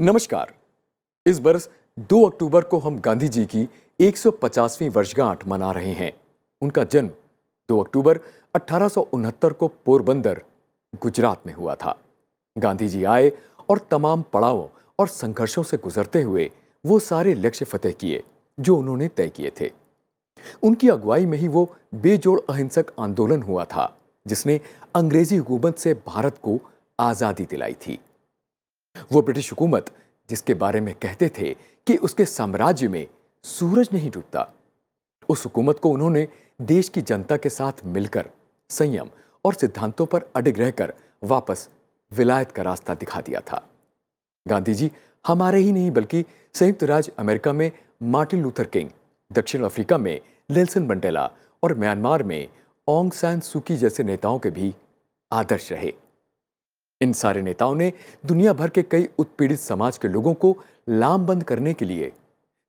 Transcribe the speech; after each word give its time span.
नमस्कार। 0.00 0.52
इस 1.26 1.40
वर्ष 1.40 1.66
2 2.10 2.22
अक्टूबर 2.26 2.64
को 2.64 2.78
हम 2.78 2.98
गांधी 2.98 3.28
जी 3.28 3.44
की 3.46 3.66
150वीं 4.00 4.88
वर्षगांठ 4.90 5.46
मना 5.48 5.72
रहे 5.72 5.92
हैं। 5.92 6.12
उनका 6.62 6.84
जन्म 6.84 7.10
2 7.68 7.80
अक्टूबर 7.80 8.20
अठारह 8.54 8.88
सौ 8.88 9.00
उनहत्तर 9.12 9.52
को 9.52 9.68
पोरबंदर, 9.86 10.40
गुजरात 11.02 11.46
में 11.46 11.52
हुआ 11.54 11.74
था। 11.74 11.96
गांधी 12.56 12.88
जी 12.88 13.04
आए 13.04 13.30
और 13.70 13.86
तमाम 13.90 14.24
पड़ावों 14.32 14.66
और 14.98 15.08
संघर्षों 15.08 15.62
से 15.62 15.76
गुजरते 15.76 16.22
हुए 16.22 16.50
वो 16.84 16.98
सारे 17.00 17.34
लक्ष्य 17.34 17.64
फतेह 17.64 17.92
किए, 17.92 18.22
जो 18.58 18.76
उन्होंने 18.76 19.08
तय 19.08 19.28
किए 19.28 19.52
थे। 19.60 19.70
उनकी 20.62 20.88
अगुवाई 20.88 21.26
में 21.26 21.38
ही 21.38 21.48
वो 21.48 21.70
बेजोड़ 21.94 22.40
अहिंसक 22.42 22.92
आंदोलन 22.98 23.42
हुआ 23.42 23.64
था, 23.66 23.92
जिसने 24.26 24.60
अंग्रेज़ी 24.94 25.36
हुकूमत 25.36 25.78
से 25.78 25.94
भारत 26.06 26.38
को 26.42 26.60
आज़ादी 26.98 27.44
दिलाई 27.44 27.74
थी। 27.78 28.00
वो 29.12 29.22
ब्रिटिश 29.22 29.50
हुकूमत, 29.52 29.90
जिसके 30.30 30.54
बारे 30.54 30.80
में 30.80 30.94
कहते 30.94 31.28
थे 31.28 31.54
कि 31.86 31.96
उसके 31.96 32.24
साम्राज्य 32.24 32.88
में 32.88 33.06
सूरज 33.44 33.88
नहीं 33.92 34.10
डूबता। 34.10 34.52
उस 35.28 35.44
हुकूमत 35.44 35.78
को 35.78 35.90
उन्होंने 35.90 36.28
देश 36.62 36.88
की 36.88 37.02
जनता 37.02 37.36
के 37.36 37.48
साथ 37.48 37.84
मिलकर 37.84 38.30
संयम 38.70 39.10
और 39.44 39.54
सिद्धांतों 39.54 40.06
पर 40.06 40.30
अडिग 40.36 40.58
रहकर 40.58 40.92
वापस 41.24 41.68
विलायत 42.12 42.52
का 42.52 42.62
रास्ता 42.62 42.94
दिखा 42.94 43.20
दिया 43.20 43.40
था। 43.40 43.68
गांधी 44.48 44.74
जी 44.74 44.90
हमारे 45.26 45.58
ही 45.58 45.72
नहीं, 45.72 45.90
बल्कि 45.90 46.24
संयुक्त 46.54 46.84
राज्य 46.84 47.12
अमेरिका 47.18 47.52
में 47.52 47.70
मार्टिन 48.02 48.42
लूथर 48.42 48.64
किंग, 48.64 48.90
दक्षिण 49.32 49.64
अफ्रीका 49.64 49.98
में 49.98 50.20
नेल्सन 50.50 50.82
मंडेला 50.82 51.30
और 51.62 51.74
म्यांमार 51.78 52.22
में 52.22 52.48
ओंग 52.88 53.12
सैन 53.12 53.40
सुकी 53.40 53.76
जैसे 53.76 54.02
नेताओं 54.02 54.38
के 54.38 54.50
भी 54.50 54.74
आदर्श 55.32 55.72
रहे। 55.72 55.92
इन 57.00 57.12
सारे 57.12 57.42
नेताओं 57.42 57.74
ने 57.74 57.92
दुनिया 58.26 58.52
भर 58.52 58.68
के 58.68 58.82
कई 58.82 59.08
उत्पीड़ित 59.18 59.60
समाज 59.60 59.98
के 59.98 60.08
लोगों 60.08 60.34
को 60.34 60.56
लामबंद 60.88 61.44
करने 61.44 61.72
के 61.74 61.84
लिए 61.84 62.12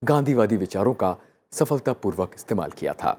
गांधीवादी 0.04 0.58
विचारों 0.58 0.94
का 0.94 1.16
सफलतापूर्वक 1.54 2.32
इस्तेमाल 2.36 2.72
किया 2.72 2.94
था। 2.94 3.18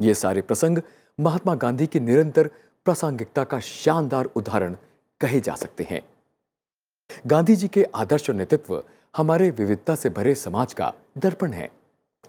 ये 0.00 0.14
सारे 0.14 0.42
प्रसंग 0.42 0.78
महात्मा 1.18 1.54
गांधी 1.54 1.86
की 1.86 2.00
निरंतर 2.00 2.50
प्रासंगिकता 2.86 3.44
का 3.44 3.60
शानदार 3.60 4.24
उदाहरण 4.26 4.76
कहे 5.20 5.40
जा 5.40 5.54
सकते 5.54 5.86
हैं। 5.90 6.02
गांधी 7.26 7.56
जी 7.56 7.68
के 7.68 7.84
आदर्श 7.94 8.30
और 8.30 8.36
नेतृत्व 8.36 8.82
हमारे 9.16 9.50
विविधता 9.50 9.94
से 9.94 10.10
भरे 10.10 10.34
समाज 10.34 10.72
का 10.74 10.92
दर्पण 11.18 11.52
है। 11.52 11.70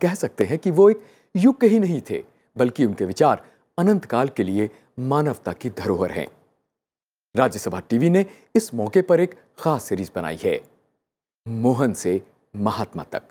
कह 0.02 0.14
सकते 0.14 0.46
हैं 0.46 0.58
कि 0.58 0.72
वो 0.72 0.90
एक 0.90 1.04
युग 1.36 1.60
के 1.62 1.68
ही 1.68 1.80
नहीं 1.80 2.02
थे, 2.10 2.24
बल्कि 2.56 2.86
उनके 2.86 3.06
विचार 3.06 3.46
अनंत 3.78 4.06
काल 4.06 4.28
के 4.28 4.44
लिए 4.44 4.70
मानवता 5.00 5.54
की 5.54 5.70
धरोहर 5.70 6.12
हैं। 6.12 6.28
राज्यसभा 7.36 7.80
टीवी 7.80 8.10
ने 8.10 8.26
इस 8.56 8.74
मौके 8.74 9.02
पर 9.02 9.20
एक 9.20 9.36
खास 9.60 9.84
सीरीज़ 9.84 10.10
बनाई 10.16 10.40
है, 10.44 10.60
मोहन 11.48 11.94
से 11.94 12.22
महात्मा 12.56 13.04
तक। 13.04 13.24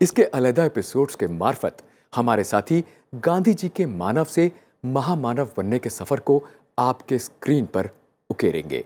इसके 0.00 0.24
अलहदा 0.24 0.64
एपिसोड्स 0.64 1.14
के 1.14 1.26
मार्फत 1.26 1.76
हमारे 2.12 2.44
साथी 2.44 2.84
गांधी 3.14 3.54
जी 3.54 3.68
के 3.68 3.86
मानव 3.86 4.24
से 4.24 4.50
महामानव 4.84 5.50
बनने 5.56 5.78
के 5.78 5.90
सफ़र 5.90 6.20
को 6.20 6.42
आपके 6.78 7.18
स्क्रीन 7.18 7.66
पर 7.66 7.90
उकेरेंगे। 8.30 8.84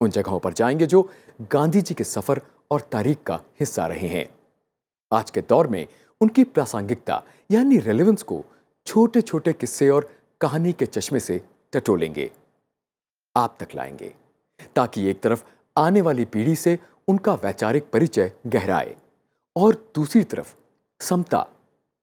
उन 0.00 0.10
जगहों 0.10 0.38
पर 0.40 0.52
जाएँगे 0.52 0.86
जो 0.86 1.08
गांधी 1.52 1.82
जी 1.82 1.94
के 1.94 2.04
सफ़र 2.04 2.42
और 2.70 2.80
तारीख 2.92 3.22
का 3.22 3.40
हिस्सा 3.60 3.86
रहे 3.86 4.08
हैं। 4.08 4.26
आज 5.12 5.30
के 5.30 5.40
दौर 5.40 5.66
में 5.66 5.86
उनकी 6.20 6.44
प्रासंगिकता 6.44 7.22
यानी 7.50 7.78
रेलेवेंस 7.78 8.22
को 8.22 8.44
छोटे 8.86 9.20
छोटे 9.20 9.52
किस्से 9.52 9.88
और 9.90 10.10
कहानी 10.40 10.72
के 10.72 10.86
चश्मे 10.86 11.20
से 11.20 11.40
टटोलेंगे। 11.72 12.30
आप 13.36 13.56
तक 13.60 13.68
लाएँगे, 13.74 14.14
ताकि 14.76 15.04
एक 15.06 15.20
तरफ़ 15.20 15.44
आने 15.76 16.00
वाली 16.00 16.24
पीढ़ी 16.24 16.56
से 16.56 16.78
उनका 17.08 17.34
वैचारिक 17.34 17.90
परिचय 17.90 18.32
गहराए 18.46 18.96
और 19.56 19.92
दूसरी 19.94 20.24
तरफ़ 20.24 20.54
समता, 21.00 21.46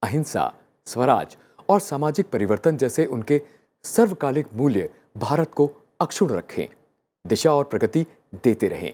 अहिंसा, 0.03 0.53
स्वराज 0.85 1.37
और 1.69 1.79
सामाजिक 1.79 2.29
परिवर्तन 2.29 2.77
जैसे 2.77 3.05
उनके 3.05 3.41
सर्वकालिक 3.83 4.47
मूल्य 4.53 4.89
भारत 5.17 5.51
को 5.53 5.71
अक्षुण 5.99 6.29
रखें, 6.29 6.67
दिशा 7.27 7.53
और 7.53 7.63
प्रगति 7.63 8.05
देते 8.43 8.67
रहें। 8.67 8.93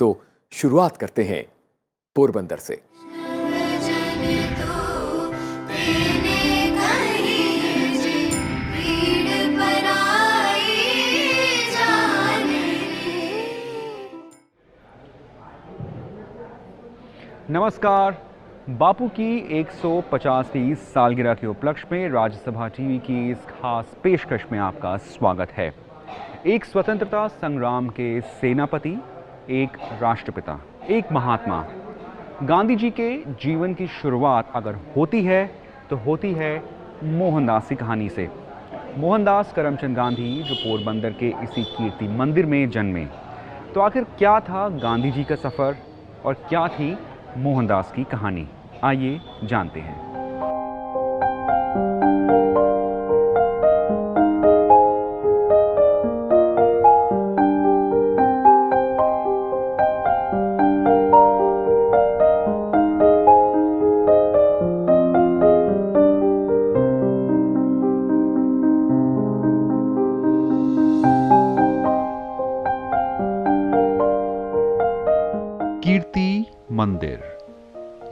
तो 0.00 0.22
शुरुआत 0.52 0.96
करते 0.96 1.24
हैं 1.24 1.44
पोरबंदर 2.16 2.58
से। 2.58 2.82
नमस्कार। 17.50 18.16
बापू 18.70 19.06
की 19.08 19.28
150वीं 19.60 20.74
सालगिरह 20.74 21.34
के 21.34 21.46
उपलक्ष्य 21.46 21.88
में 21.92 22.08
राज्यसभा 22.08 22.68
टीवी 22.68 22.98
की 22.98 23.30
इस 23.30 23.38
खास 23.44 23.96
पेशकश 24.02 24.44
में 24.52 24.58
आपका 24.58 24.96
स्वागत 25.06 25.52
है। 25.52 25.72
एक 26.46 26.64
स्वतंत्रता 26.64 27.26
संग्राम 27.28 27.88
के 27.88 28.20
सेनापति, 28.20 28.96
एक 29.52 29.76
राष्ट्रपिता, 30.02 30.58
एक 30.90 31.12
महात्मा। 31.12 31.64
गांधी 32.42 32.76
जी 32.76 32.90
के 32.90 33.10
जीवन 33.42 33.74
की 33.74 33.86
शुरुआत 33.96 34.52
अगर 34.54 34.78
होती 34.96 35.24
है 35.24 35.44
तो 35.90 35.96
होती 35.96 36.32
है 36.32 36.54
मोहनदास 37.04 37.68
की 37.68 37.74
कहानी 37.74 38.08
से। 38.08 38.30
मोहनदास 38.96 39.52
करमचंद 39.52 39.96
गांधी 39.96 40.42
जो 40.42 40.54
पोरबंदर 40.54 41.18
के 41.20 41.34
इसी 41.42 41.64
कीर्ति 41.66 42.16
मंदिर 42.16 42.46
में 42.46 42.70
जन्मे। 42.70 43.06
तो 43.74 43.80
आखिर 43.80 44.04
क्या 44.18 44.40
था 44.40 44.68
गांधी 44.80 45.10
जी 45.10 45.24
का 45.24 45.34
सफ़र 45.42 45.76
और 46.24 46.34
क्या 46.48 46.66
थी 46.68 46.96
मोहनदास 47.36 47.92
की 47.96 48.04
कहानी। 48.04 48.48
आइए 48.84 49.20
जानते 49.44 49.80
हैं। 49.80 50.09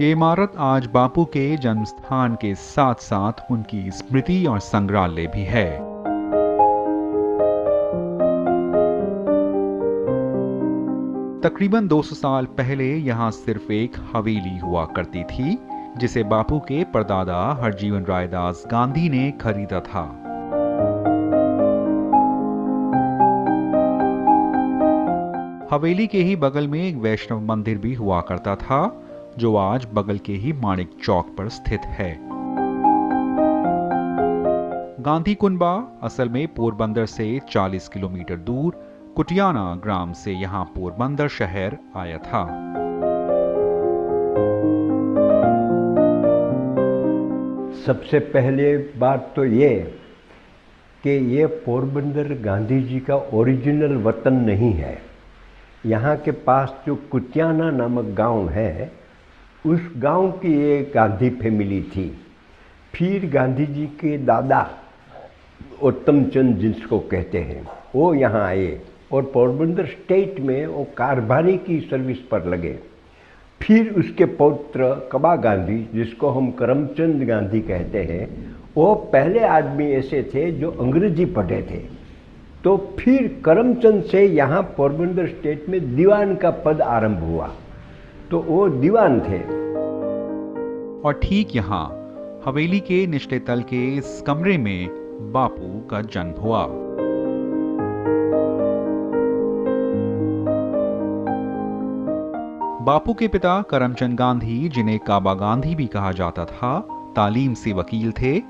इमारत 0.09 0.53
आज 0.59 0.87
बापू 0.87 1.25
के 1.25 1.57
जन्म 1.57 1.85
स्थान 1.85 2.35
के 2.35 2.55
साथ 2.55 2.95
साथ 2.95 3.33
उनकी 3.51 3.91
स्मृति 3.91 4.47
और 4.47 4.59
संग्रहालय 4.59 5.27
भी 5.27 5.43
है। 5.43 5.79
तकरीबन 11.41 11.89
200 11.89 12.15
साल 12.15 12.45
पहले 12.45 12.95
यहाँ 12.97 13.31
सिर्फ़ 13.31 13.73
एक 13.73 13.93
हवेली 14.17 14.59
हुआ 14.59 14.85
करती 14.85 15.25
थी, 15.25 15.59
जिसे 15.97 16.23
बापू 16.23 16.59
के 16.59 16.85
परदादा 16.85 17.59
हरजीवन 17.63 18.05
रायदास 18.05 18.65
गांधी 18.71 19.09
ने 19.09 19.31
खरीदा 19.31 19.81
था। 19.81 20.25
हवेली 25.73 26.07
के 26.07 26.19
ही 26.19 26.37
बगल 26.37 26.69
में 26.69 26.83
एक 26.89 26.97
वैष्णव 26.97 27.41
मंदिर 27.41 27.79
भी 27.79 27.95
हुआ 27.95 28.21
करता 28.21 28.57
था। 28.57 29.05
जो 29.39 29.55
आज 29.57 29.87
बगल 29.95 30.19
के 30.19 30.33
ही 30.33 30.53
माणिक 30.53 30.91
चौक 31.05 31.27
पर 31.39 31.49
स्थित 31.49 31.81
है। 31.81 32.17
गांधी 35.03 35.35
कुंबा 35.35 35.99
असल 36.03 36.29
में 36.29 36.47
पोरबंदर 36.55 37.07
से 37.07 37.41
40 37.51 37.89
किलोमीटर 37.89 38.37
दूर, 38.37 38.73
कुटियाना 39.17 39.75
ग्राम 39.83 40.13
से 40.13 40.33
यहाँ 40.33 40.65
पोरबंदर 40.65 41.29
शहर 41.29 41.79
आया 41.97 42.19
था। 42.19 42.43
सबसे 47.87 48.19
पहले 48.19 48.77
बात 48.99 49.33
तो 49.37 49.45
ये 49.45 49.75
कि 51.05 51.11
ये 51.37 51.47
पोरबंदर 51.47 52.35
गांधी 52.43 52.83
जी 52.83 53.01
का 53.01 53.17
ओरिजिनल 53.35 53.97
वतन 53.97 54.35
नहीं 54.35 54.73
है। 54.73 54.99
यहाँ 55.87 56.17
के 56.17 56.31
पास 56.31 56.77
जो 56.87 56.95
कुतियाना 57.13 57.71
नामक 57.71 58.05
गाँव 58.05 58.49
है 58.49 58.98
उस 59.67 59.81
गाँव 59.97 60.31
की 60.33 60.53
एक 60.73 60.93
गांधी 60.95 61.31
फैमिली 61.31 61.81
थी। 61.83 62.09
फिर 62.95 63.29
गांधी 63.31 63.67
जी 63.67 63.87
के 63.87 64.17
दादा 64.19 64.61
उत्तम 65.83 66.25
चंद 66.25 66.57
जिसको 66.57 66.99
कहते 66.99 67.39
हैं, 67.39 67.67
वो 67.95 68.15
यहाँ 68.15 68.45
आए 68.45 68.81
और 69.13 69.23
पोरबंदर 69.23 69.87
स्टेट 69.87 70.41
में 70.41 70.67
वो 70.67 70.85
कारभारी 70.97 71.57
की 71.57 71.81
सर्विस 71.81 72.19
पर 72.31 72.47
लगे। 72.47 72.79
फिर 73.61 73.93
उसके 73.93 74.25
पौत्र 74.25 75.09
कबा 75.13 75.37
गांधी, 75.37 75.89
जिसको 75.95 76.29
हम 76.29 76.51
करमचंद 76.51 77.23
गांधी 77.23 77.61
कहते 77.61 78.03
हैं, 78.05 78.57
वो 78.77 78.95
पहले 79.13 79.41
आदमी 79.41 79.91
ऐसे 79.93 80.23
थे 80.35 80.51
जो 80.53 80.71
अंग्रेज़ी 80.71 81.25
पढ़े 81.25 81.63
थे। 81.63 81.83
तो 82.65 82.97
फिर 82.99 83.43
करमचंद 83.45 84.05
से 84.05 84.27
यहाँ 84.27 84.63
पोरबंदर 84.77 85.27
स्टेट 85.27 85.69
में 85.69 85.97
दीवान 85.97 86.35
का 86.37 86.51
पद 86.51 86.81
आरंभ 86.81 87.19
हुआ। 87.19 87.55
तो 88.31 88.39
वो 88.39 88.69
दीवान 88.69 89.21
थे। 89.21 89.39
और 91.03 91.21
ठीक 91.23 91.57
यहाँ, 91.57 91.85
हवेली 92.45 92.81
के 92.81 93.07
निचले 93.07 93.39
तल 93.39 93.63
के 93.63 93.97
इस 93.97 94.25
कमरे 94.27 94.59
में 94.59 94.89
बापू 95.33 95.89
का 95.89 96.01
जन्म 96.01 96.41
हुआ। 96.41 96.67
बापू 102.85 103.15
के 103.15 103.29
पिता 103.29 103.63
करमचंद 103.63 104.19
गांधी, 104.19 104.69
जिन्हें 104.69 104.99
काबा 104.99 105.35
गांधी 105.35 105.75
भी 105.75 105.87
कहा 105.87 106.13
जाता 106.13 106.45
था, 106.45 106.89
तालीम 107.17 107.55
से 107.55 107.73
वकील 107.73 108.13
थे। 108.13 108.43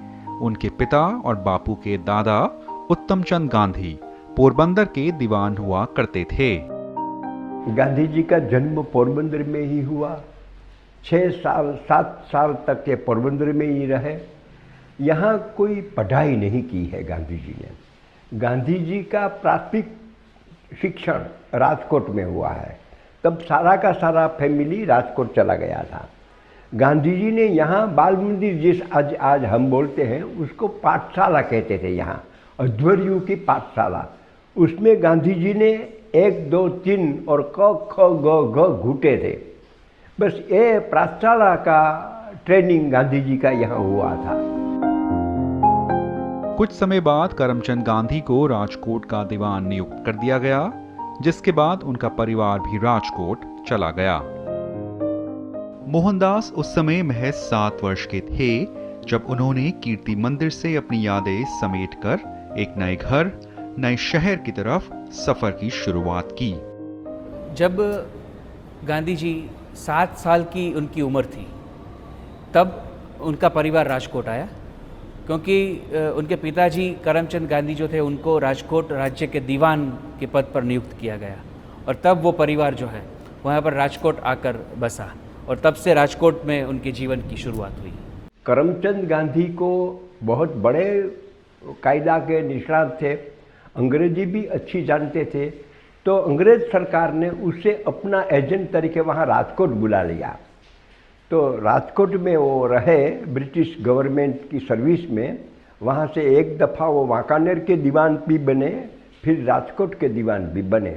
उनके 0.43 0.69
पिता 0.69 1.23
और 1.25 1.37
बापू 1.37 1.75
के 1.75 1.99
दादा 1.99 2.51
उत्तमचंद 2.91 3.51
गांधी 3.51 3.99
पोरबंदर 4.37 4.85
के 4.85 5.13
दीवान 5.13 5.57
हुआ 5.57 5.85
करते 5.85 6.25
थे। 6.25 6.78
गांधी 7.77 8.07
जी 8.07 8.23
का 8.23 8.39
जन्म 8.39 8.83
पोरबंदर 8.83 9.39
में 9.39 9.61
ही 9.61 9.81
हुआ। 9.81 10.21
छः 11.05 11.31
साल, 11.31 11.73
सात 11.73 12.25
साल 12.27 12.57
तक 12.67 12.85
ये 12.89 12.95
पोरबंदर 12.97 13.47
में 13.47 13.67
ही 13.67 13.87
रहे। 13.87 14.19
यहाँ 15.01 15.55
कोई 15.57 15.81
पढ़ाई 15.81 16.37
नहीं 16.37 16.63
की 16.63 16.85
है 16.87 17.05
गांधी 17.05 17.37
जी 17.37 17.55
ने। 17.61 17.69
गांधी 18.39 18.75
जी 18.75 19.03
का 19.03 19.27
प्राथमिक 19.27 19.97
शिक्षण 20.83 21.25
राजकोट 21.55 22.09
में 22.11 22.25
हुआ 22.25 22.49
है। 22.49 22.79
तब 23.25 23.39
सारा 23.39 23.77
का 23.77 23.93
सारा 23.93 24.27
फैमिली 24.29 24.85
राजकोट 24.85 25.35
चला 25.35 25.55
गया 25.55 25.85
था। 25.93 26.09
गांधी 26.75 27.17
जी 27.17 27.31
ने 27.31 27.43
यहाँ 27.43 27.95
बाल 27.95 28.17
मंदिर 28.17 28.55
जिस 28.55 28.83
आज 28.93 29.15
आज 29.15 29.45
हम 29.45 29.71
बोलते 29.71 30.05
हैं, 30.05 30.23
उसको 30.23 30.69
पाठशाला 30.69 31.41
कहते 31.41 31.79
थे 31.79 31.89
यहाँ, 31.89 32.25
अध्वर्यु 32.61 33.21
की 33.21 33.35
पाठशाला। 33.35 34.07
उसमें 34.57 35.03
गांधी 35.03 35.35
जी 35.35 35.55
ने 35.55 35.98
एक, 36.15 36.51
दो, 36.51 36.69
तीन 36.69 37.25
और 37.29 37.53
क, 37.59 37.89
ख, 37.93 37.97
ग, 38.01 38.55
घ 38.55 38.83
घूटे 38.83 39.17
थे। 39.17 39.49
बस 40.21 40.39
ये 40.53 40.79
पाठशाला 40.79 41.55
का 41.55 41.81
ट्रेनिंग 42.47 42.93
गांधी 42.93 43.21
जी 43.21 43.37
का 43.37 43.51
यहाँ 43.51 43.79
हुआ 43.79 44.11
था। 44.11 44.37
कुछ 46.57 46.73
समय 46.73 47.01
बाद 47.01 47.33
करमचंद 47.33 47.83
गांधी 47.83 48.21
को 48.21 48.47
राजकोट 48.47 49.05
का 49.05 49.25
दीवान 49.25 49.69
नियुक्त 49.69 50.03
कर 50.07 50.13
दिया 50.13 50.39
गया, 50.39 50.73
जिसके 51.23 51.53
बाद 51.53 51.83
उनका 51.83 52.09
परिवार 52.09 52.59
भी 52.59 52.79
राजकोट 52.79 53.41
चला 53.69 53.91
गया। 53.91 54.19
मोहनदास 55.89 56.53
उस 56.57 56.75
समय 56.75 57.03
महज 57.03 57.33
सात 57.33 57.79
वर्ष 57.85 58.07
के 58.07 58.21
थे, 58.21 58.65
जब 59.09 59.27
उन्होंने 59.31 59.71
कीर्ति 59.71 60.17
मंदिर 60.17 60.51
से 60.51 60.77
अपनी 60.77 61.07
यादें 61.07 61.45
समेटकर 61.45 62.19
एक 62.59 62.75
नए 62.77 62.97
घर 62.97 63.41
नए 63.79 63.97
शहर 63.97 64.37
की 64.37 64.53
तरफ़ 64.53 64.87
सफ़र 65.15 65.51
की 65.51 65.69
शुरुआत 65.71 66.31
की। 66.33 66.51
जब 67.55 67.77
गांधी 68.85 69.15
जी 69.17 69.31
सात 69.77 70.17
साल 70.19 70.45
की 70.45 70.73
उनकी 70.75 71.03
उम्र 71.03 71.25
थी 71.27 71.47
तब 72.55 72.73
उनका 73.21 73.49
परिवार 73.49 73.87
राजकोट 73.87 74.29
आया 74.29 74.49
क्योंकि 75.27 75.59
उनके 76.17 76.37
पिताजी 76.37 76.89
करमचंद 77.05 77.49
गांधी 77.49 77.75
जो 77.75 77.89
थे 77.89 78.01
उनको 78.01 78.39
राजकोट 78.39 78.93
राज्य 78.93 79.27
के 79.27 79.41
दीवान 79.43 79.87
के 80.21 80.27
पद 80.27 80.51
पर 80.55 80.63
नियुक्त 80.63 80.99
किया 81.01 81.17
गया 81.17 81.39
और 81.89 82.01
तब 82.05 82.23
वो 82.23 82.33
परिवार 82.33 82.75
जो 82.75 82.87
है 82.87 83.05
वहाँ 83.45 83.63
पर 83.63 83.73
राजकोट 83.75 84.21
आकर 84.27 84.61
बसा 84.79 85.11
और 85.49 85.59
तब 85.59 85.75
से 85.77 85.95
राजकोट 85.95 86.45
में 86.45 86.63
उनके 86.65 86.93
जीवन 86.93 87.29
की 87.31 87.37
शुरुआत 87.37 87.81
हुई। 87.81 87.95
करमचंद 88.47 89.09
गांधी 89.09 89.49
को 89.55 89.73
बहुत 90.25 90.57
बड़े 90.67 90.87
कायदा 91.83 92.19
के 92.19 92.43
निष्णात 92.49 92.99
थे। 93.03 93.17
अंग्रेज़ी 93.79 94.25
भी 94.27 94.45
अच्छी 94.47 94.83
जानते 94.85 95.25
थे 95.25 95.49
तो 96.07 96.17
अंग्रेज़ 96.19 96.63
सरकार 96.63 97.13
ने 97.13 97.29
उसे 97.31 97.73
अपना 97.87 98.21
एजेंट 98.33 98.71
तरीके 98.73 99.01
वहाँ 99.01 99.27
राजकोट 99.27 99.71
बुला 99.71 100.03
लिया। 100.03 100.37
तो 101.31 101.41
राजकोट 101.57 102.15
में 102.17 102.37
वो 102.37 102.67
रहे, 102.67 103.09
ब्रिटिश 103.27 103.77
गवर्नमेंट 103.83 104.49
की 104.51 104.59
सर्विस 104.59 105.11
में, 105.11 105.39
वहाँ 105.81 106.07
से 106.07 106.23
एक 106.39 106.57
दफ़ा 106.59 106.87
वो 106.87 107.05
वाकानेर 107.07 107.59
के 107.59 107.77
दीवान 107.77 108.17
भी 108.29 108.39
बने, 108.39 108.71
फिर 109.25 109.45
राजकोट 109.45 109.95
के 109.95 110.09
दीवान 110.09 110.47
भी 110.47 110.63
बने। 110.65 110.91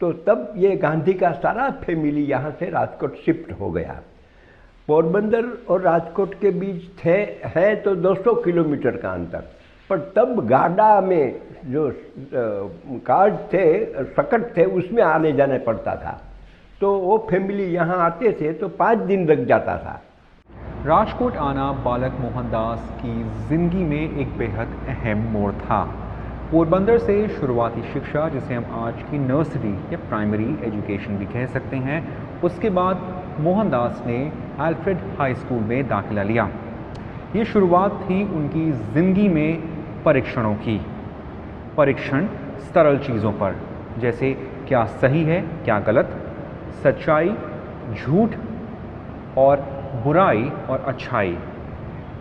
तो 0.00 0.12
तब 0.26 0.52
ये 0.56 0.74
गांधी 0.76 1.12
का 1.14 1.30
सारा 1.32 1.70
फैमिली 1.84 2.24
यहाँ 2.24 2.50
से 2.60 2.70
राजकोट 2.70 3.16
शिफ्ट 3.16 3.52
हो 3.60 3.70
गया। 3.70 4.00
पोरबंदर 4.88 5.44
और 5.68 5.80
राजकोट 5.82 6.34
के 6.34 6.50
बीच 6.50 6.82
थे, 7.04 7.16
है 7.46 7.74
तो 7.76 7.94
200 7.96 8.34
किलोमीटर 8.42 8.96
का 8.96 9.10
अंतर। 9.10 9.50
पर 9.90 9.98
तब 10.16 10.46
गाडा 10.48 11.00
में 11.00 11.40
जो 11.66 11.88
कार्ड 13.06 13.34
थे, 13.52 13.64
सकट 14.06 14.56
थे, 14.56 14.64
उसमें 14.64 15.02
आने 15.04 15.32
जाने 15.32 15.58
पड़ता 15.60 15.94
था। 15.96 16.20
तो 16.80 16.92
वो 16.98 17.16
फैमिली 17.30 17.64
यहाँ 17.64 17.96
आते 18.00 18.32
थे 18.32 18.52
तो 18.52 18.68
पाँच 18.76 18.98
दिन 19.06 19.26
लग 19.28 19.44
जाता 19.46 19.76
था। 19.78 20.00
राजकोट 20.86 21.36
आना 21.38 21.70
बालक 21.84 22.16
मोहनदास 22.20 22.88
की 23.00 23.12
ज़िंदगी 23.48 23.84
में 23.84 24.18
एक 24.20 24.36
बेहद 24.38 24.76
अहम 24.88 25.26
मोड़ 25.32 25.52
था। 25.54 25.82
पोरबंदर 26.50 26.98
से 26.98 27.16
शुरुआती 27.30 27.82
शिक्षा, 27.92 28.28
जिसे 28.28 28.54
हम 28.54 28.64
आज 28.76 29.02
की 29.10 29.18
नर्सरी 29.18 29.72
या 29.92 29.98
प्राइमरी 30.08 30.48
एजुकेशन 30.66 31.16
भी 31.16 31.26
कह 31.26 31.46
सकते 31.48 31.76
हैं, 31.78 32.00
उसके 32.42 32.70
बाद 32.70 33.02
मोहनदास 33.40 34.02
ने 34.06 34.20
अल्फ्रेड 34.60 34.98
हाई 35.18 35.34
स्कूल 35.34 35.62
में 35.64 35.88
दाखिला 35.88 36.22
लिया। 36.22 36.48
ये 37.36 37.44
शुरुआत 37.44 38.00
थी 38.02 38.22
उनकी 38.34 38.70
ज़िंदगी 38.72 39.28
में 39.28 39.69
परीक्षणों 40.04 40.54
की। 40.54 40.80
परीक्षण 41.76 42.26
सरल 42.60 42.98
चीज़ों 42.98 43.32
पर, 43.32 43.56
जैसे 43.98 44.32
क्या 44.68 44.84
सही 44.84 45.24
है, 45.24 45.40
क्या 45.40 45.80
गलत, 45.80 46.16
सच्चाई, 46.82 47.34
झूठ 47.94 48.34
और 49.38 49.56
बुराई 50.04 50.50
और 50.70 50.84
अच्छाई। 50.86 51.38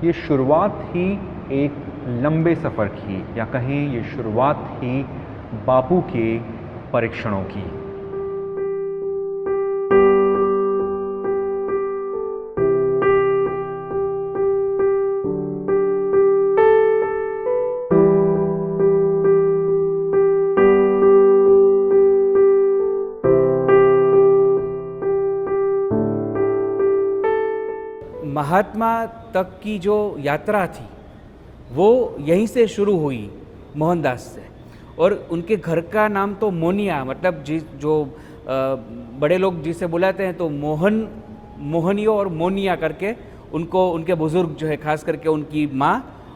ये 0.03 0.13
शुरुआत 0.13 0.79
ही 0.83 1.11
एक 1.51 1.85
लंबे 2.07 2.55
सफ़र 2.55 2.87
की, 2.87 3.25
या 3.37 3.45
कहें 3.45 3.89
ये 3.89 4.03
शुरुआत 4.03 4.65
ही 4.69 5.05
बापू 5.65 6.01
के 6.01 6.39
परीक्षणों 6.93 7.43
की। 7.43 7.78
महात्मा 28.49 29.05
तक 29.33 29.49
की 29.63 29.77
जो 29.79 29.95
यात्रा 30.19 30.65
थी 30.67 30.85
वो 31.71 31.89
यहीं 32.19 32.45
से 32.47 32.65
शुरू 32.67 32.95
हुई 32.97 33.29
मोहनदास 33.77 34.21
से। 34.35 34.43
और 34.97 35.13
उनके 35.31 35.55
घर 35.55 35.79
का 35.87 36.07
नाम 36.07 36.33
तो 36.35 36.49
मोनिया 36.51 37.03
मतलब 37.05 37.43
जिस 37.43 37.63
जो 37.81 37.93
अ, 38.03 38.55
बड़े 39.21 39.37
लोग 39.37 39.61
जिसे 39.63 39.87
बुलाते 39.87 40.25
हैं 40.25 40.33
तो 40.37 40.47
मोहन 40.49 40.95
मोहनियो 41.73 42.15
और 42.15 42.27
मोनिया 42.33 42.75
करके 42.75 43.13
उनको 43.53 43.89
उनके 43.91 44.13
बुज़ुर्ग 44.15 44.55
जो 44.55 44.67
है 44.67 44.77
खास 44.77 45.03
करके 45.03 45.29
उनकी 45.29 45.65
माँ 45.73 45.93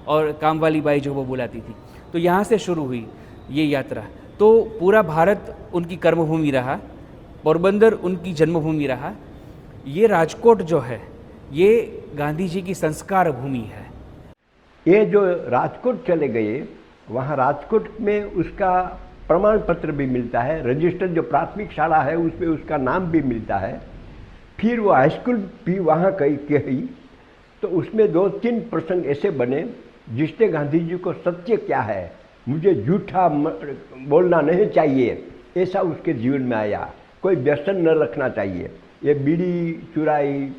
और 0.08 0.32
कामवाली 0.42 0.82
बाई 0.82 1.00
जो 1.00 1.14
वो 1.14 1.24
बुलाती 1.26 1.60
थी। 1.60 1.76
तो 2.14 2.20
यहाँ 2.20 2.44
से 2.44 2.58
शुरू 2.60 2.86
हुई 2.86 3.06
ये 3.52 3.66
यात्रा। 3.66 4.04
तो 4.40 4.52
पूरा 4.80 5.02
भारत 5.02 5.56
उनकी 5.74 5.96
कर्मभूमि 5.98 6.52
रहा 6.52 6.78
पोरबंदर 7.44 7.94
उनकी 7.94 8.34
जन्मभूमि 8.34 8.88
रहा। 8.88 9.12
ये 9.88 10.08
राजकोट 10.08 10.62
जो 10.64 10.80
है 10.82 11.02
ये 11.54 12.04
गांधी 12.18 12.48
जी 12.48 12.62
की 12.62 12.74
संस्कार 12.74 13.32
भूमि 13.32 13.60
है। 13.64 13.86
ये 14.86 15.04
जो 15.06 15.22
राजकोट 15.50 16.06
चले 16.08 16.28
गए, 16.28 16.64
वहाँ 17.10 17.36
राजकोट 17.38 17.90
में 18.02 18.24
उसका 18.24 18.82
प्रमाण 19.28 19.60
पत्र 19.60 19.92
भी 19.92 20.06
मिलता 20.06 20.42
है, 20.42 20.56
रजिस्टर 20.68 21.08
जो 21.08 21.22
प्राथमिक 21.24 21.72
शाला 21.72 22.02
है, 22.02 22.16
उसमें 22.18 22.48
उसका 22.48 22.78
नाम 22.78 23.06
भी 23.12 23.22
मिलता 23.24 23.58
है। 23.58 23.82
फिर 24.60 24.80
वो 24.80 24.92
हाईस्कूल 24.92 25.38
भी 25.66 25.78
वहाँ 25.82 26.12
कही 26.16 26.36
कही 26.50 26.82
तो 27.64 27.68
उसमें 27.70 28.12
दो 28.12 28.28
तीन 28.30 28.60
प्रसंग 28.70 29.06
ऐसे 29.06 29.30
बने, 29.32 29.64
जिसने 30.10 30.48
गांधी 30.48 30.80
जी 30.80 30.98
को 30.98 31.14
सत्य 31.14 31.58
क्या 31.58 31.82
है, 31.82 32.12
मुझे 32.48 32.74
झूठा 32.76 33.28
बोलना 33.30 34.42
नहीं 34.42 34.68
चाहिए, 34.68 35.24
ऐसा 35.58 35.82
उसके 35.84 36.14
जीवन 36.14 36.42
में 36.42 36.58
आया। 36.58 36.90
कोई 37.24 37.36
व्यसन 37.38 37.82
न 37.82 37.98
रखना 38.02 38.30
चाहिए। 38.32 38.72
ये 39.06 39.14
बीड़ी, 39.16 39.74
चुराई 39.96 40.52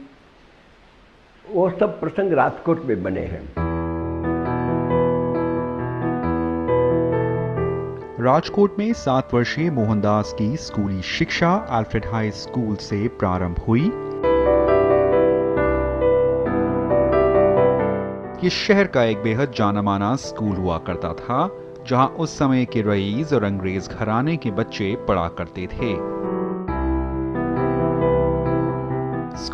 वो 1.52 1.70
सब 1.70 2.00
प्रसंग 2.00 2.32
राजकोट 2.32 2.84
में 2.84 3.02
बने 3.02 3.20
हैं। 3.20 3.54
राजकोट 8.20 8.78
में 8.78 8.92
सात 8.92 9.34
वर्षीय 9.34 9.70
मोहनदास 9.70 10.34
की 10.38 10.56
स्कूली 10.56 11.02
शिक्षा 11.02 11.50
अल्फ्रेड 11.70 12.06
हाई 12.06 12.30
स्कूल 12.30 12.76
से 12.76 13.08
प्रारंभ 13.08 13.58
हुई। 13.58 13.84
ये 18.44 18.50
शहर 18.50 18.86
का 18.86 19.02
एक 19.02 19.22
बेहद 19.22 19.52
जाना 19.56 19.82
माना 19.82 20.16
स्कूल 20.16 20.56
हुआ 20.56 20.78
करता 20.78 21.12
था, 21.12 21.48
जहाँ 21.86 22.06
उस 22.06 22.38
समय 22.38 22.64
के 22.64 22.82
रईस 22.82 23.32
और 23.32 23.44
अंग्रेज़ 23.44 23.90
घराने 23.90 24.36
के 24.36 24.50
बच्चे 24.50 24.96
पढ़ा 25.08 25.28
करते 25.28 25.66
थे। 25.66 25.94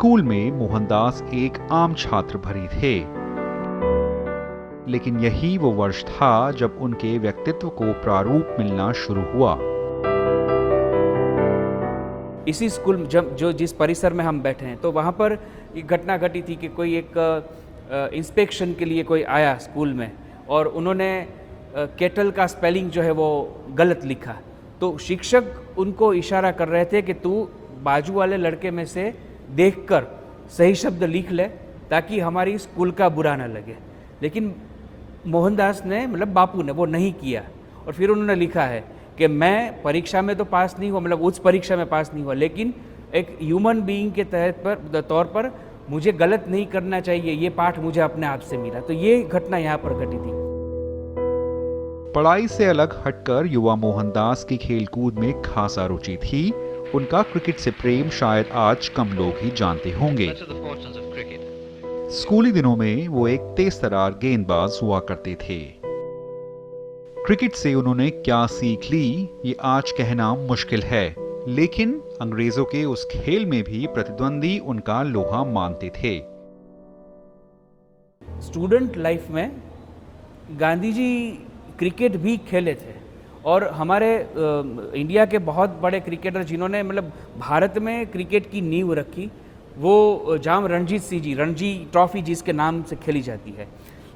स्कूल 0.01 0.21
में 0.23 0.51
मोहनदास 0.51 1.21
एक 1.33 1.57
आम 1.71 1.93
छात्र 1.93 2.37
भरी 2.37 2.67
थे। 2.69 2.93
लेकिन 4.91 5.19
यही 5.19 5.57
वो 5.57 5.71
वर्ष 5.71 6.03
था 6.05 6.29
जब 6.51 6.77
उनके 6.81 7.17
व्यक्तित्व 7.17 7.69
को 7.69 7.91
प्रारूप 8.03 8.55
मिलना 8.59 8.91
शुरू 8.93 9.21
हुआ। 9.33 9.53
इसी 12.47 12.69
स्कूल 12.69 13.05
जब, 13.05 13.35
जो 13.35 13.51
जिस 13.53 13.73
परिसर 13.73 14.13
में 14.13 14.25
हम 14.25 14.41
बैठे 14.41 14.65
हैं 14.65 14.77
तो 14.77 14.91
वहाँ 14.91 15.11
पर 15.11 15.37
एक 15.77 15.87
घटना 15.87 16.17
घटी 16.17 16.41
थी 16.41 16.55
कि 16.55 16.67
कोई 16.67 16.97
एक 16.97 17.17
इंस्पेक्शन 18.13 18.73
के 18.73 18.85
लिए 18.85 19.03
कोई 19.03 19.23
आया 19.23 19.57
स्कूल 19.59 19.93
में 19.93 20.11
और 20.49 20.67
उन्होंने 20.67 21.13
केटल 21.77 22.31
का 22.31 22.47
स्पेलिंग 22.49 22.89
जो 22.89 23.01
है 23.01 23.11
वो 23.11 23.31
गलत 23.73 24.05
लिखा। 24.05 24.39
तो 24.81 24.97
शिक्षक 24.97 25.77
उनको 25.77 26.13
इशारा 26.13 26.51
कर 26.51 26.67
रहे 26.67 26.85
थे 26.85 27.01
कि 27.01 27.13
तू 27.13 27.49
बाजू 27.83 28.13
वाले 28.13 28.37
लड़के 28.37 28.71
में 28.71 28.85
से 28.85 29.13
देखकर 29.51 30.05
सही 30.57 30.75
शब्द 30.75 31.03
लिख 31.03 31.31
ले 31.31 31.43
ताकि 31.89 32.19
हमारी 32.19 32.57
स्कूल 32.57 32.91
का 32.91 33.09
बुरा 33.09 33.35
ना 33.35 33.45
लगे। 33.45 33.75
लेकिन 34.21 34.53
मोहनदास 35.27 35.81
ने 35.85 36.05
मतलब 36.07 36.27
बापू 36.27 36.61
ने, 36.63 36.71
वो 36.71 36.85
नहीं 36.85 37.13
किया। 37.13 37.43
और 37.87 37.93
फिर 37.93 38.09
उन्होंने 38.09 38.35
लिखा 38.35 38.63
है 38.63 38.83
कि 39.17 39.27
मैं 39.27 39.81
परीक्षा 39.81 40.21
में 40.21 40.35
तो 40.35 40.43
पास 40.45 40.75
नहीं 40.79 40.91
हुआ 40.91 40.99
मतलब 40.99 41.21
उस 41.21 41.39
परीक्षा 41.39 41.75
में 41.75 41.85
पास 41.89 42.11
नहीं 42.13 42.23
हुआ, 42.23 42.33
लेकिन 42.33 42.73
एक 43.15 43.37
ह्यूमन 43.41 43.81
बीइंग 43.81 44.11
के 44.11 44.23
तहत 44.23 44.61
पर 44.65 45.01
तौर 45.01 45.25
पर 45.25 45.51
मुझे 45.89 46.11
गलत 46.11 46.45
नहीं 46.47 46.65
करना 46.65 46.99
चाहिए, 46.99 47.33
ये 47.33 47.49
पाठ 47.49 47.79
मुझे 47.79 48.01
अपने 48.01 48.27
आप 48.27 48.39
से 48.39 48.57
मिला। 48.57 48.79
तो 48.79 48.93
ये 48.93 49.21
घटना 49.23 49.57
यहाँ 49.57 49.77
पर 49.77 49.93
घटी 49.93 50.17
थी। 50.17 50.39
पढ़ाई 52.15 52.47
से 52.47 52.65
अलग 52.65 53.01
हटकर 53.05 53.45
युवा 53.45 53.75
मोहनदास 53.75 54.43
की 54.43 54.57
खेलकूद 54.57 55.19
में 55.19 55.41
खासा 55.41 55.85
रुचि 55.85 56.17
थी। 56.17 56.51
उनका 56.95 57.21
क्रिकेट 57.21 57.55
से 57.55 57.71
प्रेम 57.71 58.09
शायद 58.09 58.47
आज 58.51 58.87
कम 58.89 59.07
लोग 59.07 59.33
ही 59.39 59.51
जानते 59.51 59.91
होंगे. 59.91 60.33
स्कूली 62.11 62.51
दिनों 62.51 62.75
में 62.75 63.07
वो 63.07 63.27
एक 63.27 63.41
तेज 63.41 63.81
तरार 63.81 64.11
गेंदबाज 64.11 64.79
हुआ 64.83 64.99
करते 64.99 65.35
थे। 65.35 65.59
क्रिकेट 67.25 67.53
से 67.53 67.73
उन्होंने 67.75 68.09
क्या 68.09 68.45
सीख 68.45 68.91
ली 68.91 69.29
ये 69.45 69.55
आज 69.61 69.91
कहना 69.91 70.35
मुश्किल 70.35 70.83
है। 70.83 71.15
लेकिन 71.47 72.01
अंग्रेज़ों 72.21 72.65
के 72.65 72.85
उस 72.85 73.07
खेल 73.11 73.45
में 73.45 73.63
भी 73.63 73.87
प्रतिद्वंदी 73.87 74.59
उनका 74.59 75.03
लोहा 75.03 75.43
मानते 75.43 75.89
थे। 75.89 76.19
स्टूडेंट 78.41 78.97
लाइफ 78.97 79.29
में 79.29 79.51
गांधी 80.51 80.91
जी 80.91 81.31
क्रिकेट 81.79 82.17
भी 82.17 82.37
खेले 82.37 82.73
थे। 82.73 83.00
और 83.45 83.67
हमारे 83.73 84.15
इंडिया 84.95 85.25
के 85.25 85.37
बहुत 85.41 85.79
बड़े 85.81 85.99
क्रिकेटर 85.99 86.43
जिन्होंने 86.43 86.81
मतलब 86.83 87.11
भारत 87.39 87.77
में 87.77 88.07
क्रिकेट 88.07 88.49
की 88.51 88.61
नींव 88.61 88.93
रखी, 88.93 89.29
वो 89.77 90.37
जाम 90.37 90.65
रणजीत 90.67 91.01
सिंह 91.01 91.21
जी, 91.21 91.33
रणजी 91.33 91.73
ट्रॉफी 91.91 92.21
जिसके 92.21 92.53
नाम 92.53 92.83
से 92.83 92.95
खेली 92.95 93.21
जाती 93.21 93.51
है। 93.51 93.67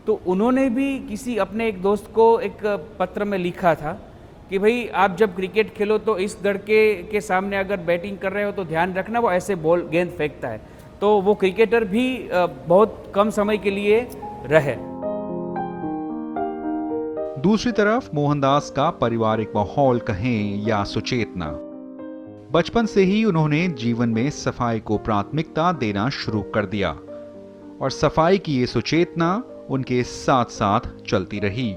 तो 0.07 0.19
उन्होंने 0.27 0.69
भी 0.69 0.97
किसी 0.99 1.37
अपने 1.37 1.67
एक 1.67 1.81
दोस्त 1.81 2.11
को 2.15 2.39
एक 2.39 2.65
पत्र 2.99 3.23
में 3.23 3.37
लिखा 3.37 3.73
था 3.75 3.91
कि 4.49 4.59
भाई, 4.59 4.87
आप 4.87 5.15
जब 5.17 5.35
क्रिकेट 5.35 5.73
खेलो 5.73 5.97
तो 5.97 6.17
इस 6.17 6.37
लड़के 6.45 6.93
के 7.03 7.21
सामने 7.21 7.57
अगर 7.57 7.77
बैटिंग 7.81 8.17
कर 8.17 8.31
रहे 8.31 8.43
हो 8.43 8.51
तो 8.51 8.63
ध्यान 8.65 8.93
रखना, 8.93 9.19
वो 9.19 9.31
ऐसे 9.31 9.55
बॉल 9.57 9.87
गेंद 9.91 10.11
फेंकता 10.11 10.47
है। 10.47 10.61
तो 11.01 11.09
वो 11.21 11.33
क्रिकेटर 11.35 11.83
भी 11.85 12.07
बहुत 12.31 13.11
कम 13.15 13.29
समय 13.29 13.57
के 13.57 13.71
लिए 13.71 14.07
रहे। 14.45 14.75
दूसरी 17.39 17.71
तरफ़ 17.71 18.09
मोहनदास 18.13 18.69
का 18.69 18.89
पारिवारिक 18.89 19.51
माहौल 19.55 19.99
कहें 19.99 20.67
या 20.67 20.83
सुचेतना। 20.83 21.45
बचपन 22.51 22.85
से 22.85 23.03
ही 23.03 23.25
उन्होंने 23.25 23.67
जीवन 23.67 24.09
में 24.09 24.29
सफ़ाई 24.29 24.79
को 24.79 24.97
प्राथमिकता 24.97 25.71
देना 25.71 26.09
शुरू 26.09 26.41
कर 26.41 26.65
दिया 26.65 26.91
और 27.81 27.91
सफ़ाई 27.91 28.37
की 28.37 28.59
ये 28.59 28.65
सुचेतना 28.65 29.43
उनके 29.69 30.03
साथ 30.03 30.45
साथ 30.45 30.79
चलती 31.07 31.39
रही। 31.39 31.75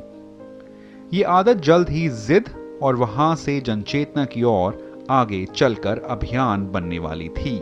ये 1.14 1.22
आदत 1.22 1.56
जल्द 1.56 1.88
ही 1.88 2.08
जिद 2.08 2.78
और 2.82 2.96
वहाँ 2.96 3.36
से 3.36 3.60
जनचेतना 3.60 4.24
की 4.24 4.42
ओर 4.42 5.06
आगे 5.10 5.44
चलकर 5.46 5.98
अभियान 5.98 6.66
बनने 6.66 6.98
वाली 6.98 7.28
थी। 7.28 7.56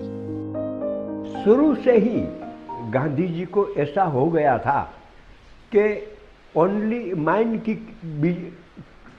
शुरू 1.45 1.75
से 1.75 1.97
ही 1.97 2.21
गांधी 2.91 3.29
जी 3.29 3.45
को 3.45 3.69
ऐसा 3.69 4.03
हो 4.03 4.27
गया 4.31 4.59
था 4.59 4.81
कि 5.75 6.13
ओनली 6.57 7.13
माइंड 7.15 7.61
की 7.63 7.75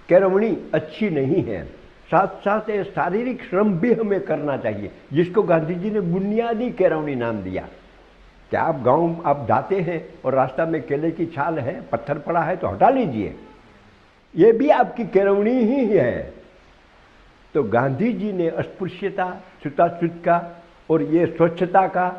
कैरवणी 0.09 0.55
अच्छी 0.73 1.09
नहीं 1.09 1.43
है। 1.43 1.63
साथ 2.11 2.27
साथ 2.41 2.69
शारीरिक 2.85 3.43
श्रम 3.43 3.73
भी 3.79 3.93
हमें 3.93 4.19
करना 4.21 4.55
चाहिए, 4.57 4.91
जिसको 5.13 5.43
गांधी 5.43 5.75
जी 5.75 5.89
ने 5.91 6.01
बुनियादी 6.01 6.69
कैरवणी 6.71 7.15
नाम 7.15 7.41
दिया। 7.43 7.67
क्या 8.51 8.61
आप 8.61 8.81
गाँव, 8.81 9.21
आप 9.25 9.45
जाते 9.47 9.79
हैं 9.79 10.01
और 10.25 10.33
रास्ता 10.33 10.65
में 10.65 10.81
केले 10.81 11.11
की 11.11 11.25
छाल 11.25 11.59
है, 11.59 11.81
पत्थर 11.81 12.19
पड़ा 12.19 12.41
है 12.41 12.55
तो 12.55 12.67
हटा 12.67 12.89
लीजिए। 12.89 13.35
ये 14.35 14.51
भी 14.51 14.69
आपकी 14.69 15.05
कैरवणी 15.07 15.51
ही 15.51 15.85
है। 15.87 16.33
तो 17.55 17.63
गांधी 17.63 18.11
जी 18.13 18.31
ने 18.33 18.47
अस्पृश्यता 18.49 19.29
छुताछूत 19.63 20.21
का 20.25 20.41
और 20.89 21.01
ये 21.03 21.25
स्वच्छता 21.27 21.87
का 21.87 22.09